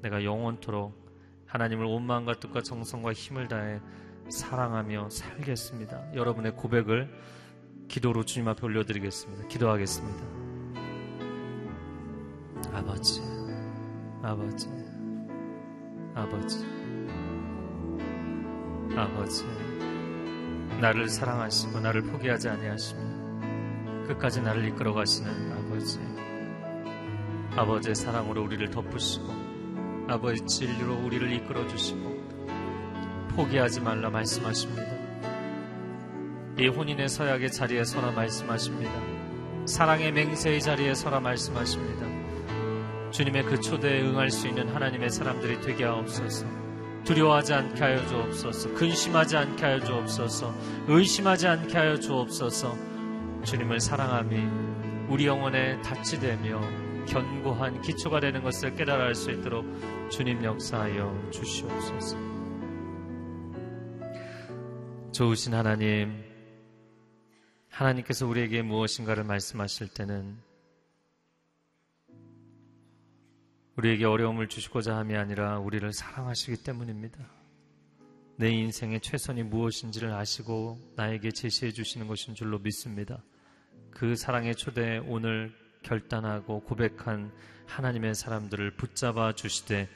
내가 0.01 0.23
영원토록 0.23 1.08
하나님을 1.49 1.85
온 1.85 2.05
마음과 2.05 2.39
뜻과 2.39 2.61
정성과 2.61 3.13
힘을 3.13 3.47
다해 3.47 3.81
사랑하며 4.29 5.09
살겠습니다. 5.09 6.15
여러분의 6.15 6.55
고백을 6.55 7.13
기도로 7.87 8.23
주님 8.23 8.47
앞에 8.47 8.65
올려드리겠습니다. 8.65 9.47
기도하겠습니다. 9.47 10.23
아버지, 12.71 13.21
아버지. 14.23 14.89
아버지, 16.19 16.65
아버지, 18.95 19.45
나를 20.81 21.07
사랑하시고 21.07 21.79
나를 21.79 22.03
포기하지 22.03 22.49
아니하시며 22.49 24.07
끝까지 24.07 24.41
나를 24.41 24.65
이끌어 24.67 24.93
가시는 24.93 25.51
아버지, 25.53 25.99
아버지의 27.55 27.95
사랑으로 27.95 28.43
우리를 28.43 28.69
덮으시고 28.69 29.48
아버지 30.11 30.45
진리로 30.45 30.95
우리를 31.05 31.31
이끌어 31.31 31.67
주시고 31.67 32.19
포기하지 33.35 33.81
말라 33.81 34.09
말씀하십니다. 34.09 34.83
이 36.57 36.67
혼인의 36.67 37.07
서약의 37.07 37.51
자리에 37.51 37.83
서라 37.83 38.11
말씀하십니다. 38.11 38.91
사랑의 39.65 40.11
맹세의 40.11 40.61
자리에 40.61 40.93
서라 40.93 41.19
말씀하십니다. 41.19 43.11
주님의 43.11 43.43
그 43.43 43.59
초대에 43.59 44.01
응할 44.01 44.29
수 44.29 44.47
있는 44.47 44.67
하나님의 44.69 45.09
사람들이 45.09 45.61
되게 45.61 45.85
하옵소서. 45.85 46.45
두려워하지 47.05 47.53
않게 47.53 47.79
하여 47.81 48.05
주옵소서. 48.07 48.73
근심하지 48.73 49.37
않게 49.37 49.65
하여 49.65 49.79
주옵소서. 49.79 50.53
의심하지 50.87 51.47
않게 51.47 51.77
하여 51.77 51.97
주옵소서. 51.97 52.75
주님을 53.43 53.79
사랑함이 53.79 55.07
우리 55.07 55.25
영혼에 55.25 55.81
닻이 55.81 56.19
되며 56.19 56.61
견고한 57.09 57.81
기초가 57.81 58.19
되는 58.19 58.43
것을 58.43 58.75
깨달아 58.75 59.05
할수 59.05 59.31
있도록 59.31 59.65
주님 60.11 60.43
역사하여 60.43 61.31
주시옵소서. 61.31 62.17
좋으신 65.11 65.55
하나님, 65.55 66.23
하나님께서 67.69 68.27
우리에게 68.27 68.61
무엇인가를 68.61 69.23
말씀하실 69.23 69.89
때는 69.89 70.37
우리에게 73.75 74.05
어려움을 74.05 74.47
주시고자 74.47 74.95
함이 74.97 75.15
아니라 75.15 75.57
우리를 75.59 75.91
사랑하시기 75.91 76.63
때문입니다. 76.63 77.17
내 78.35 78.51
인생의 78.51 79.01
최선이 79.01 79.43
무엇인지를 79.43 80.13
아시고 80.13 80.77
나에게 80.95 81.31
제시해 81.31 81.71
주시는 81.71 82.07
것인 82.07 82.35
줄로 82.35 82.59
믿습니다. 82.59 83.23
그 83.89 84.15
사랑의 84.15 84.55
초대에 84.55 84.99
오늘 84.99 85.53
결단하고 85.83 86.61
고백한 86.61 87.31
하나님의 87.67 88.15
사람들을 88.15 88.71
붙잡아 88.71 89.33
주시되 89.33 89.87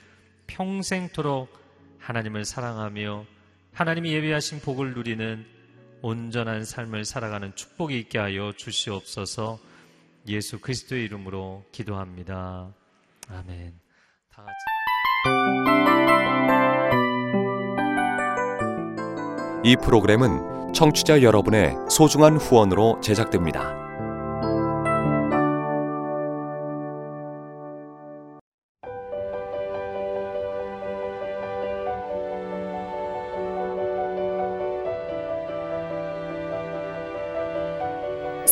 평생토록 0.47 1.49
하나님을 1.99 2.45
사랑하며 2.45 3.25
하나님이 3.73 4.13
예비하신 4.13 4.59
복을 4.61 4.93
누리는 4.93 5.45
온전한 6.01 6.65
삶을 6.65 7.05
살아가는 7.05 7.55
축복이 7.55 7.97
있게 7.99 8.19
하여 8.19 8.53
주시옵소서 8.55 9.57
예수 10.27 10.59
그리스도의 10.59 11.05
이름으로 11.05 11.63
기도합니다. 11.71 12.73
아멘. 13.29 13.73
다 14.29 14.43
같이. 14.43 14.53
이 19.65 19.77
프로그램은 19.77 20.73
청취자 20.73 21.21
여러분의 21.21 21.75
소중한 21.89 22.35
후원으로 22.37 22.99
제작됩니다. 23.01 23.82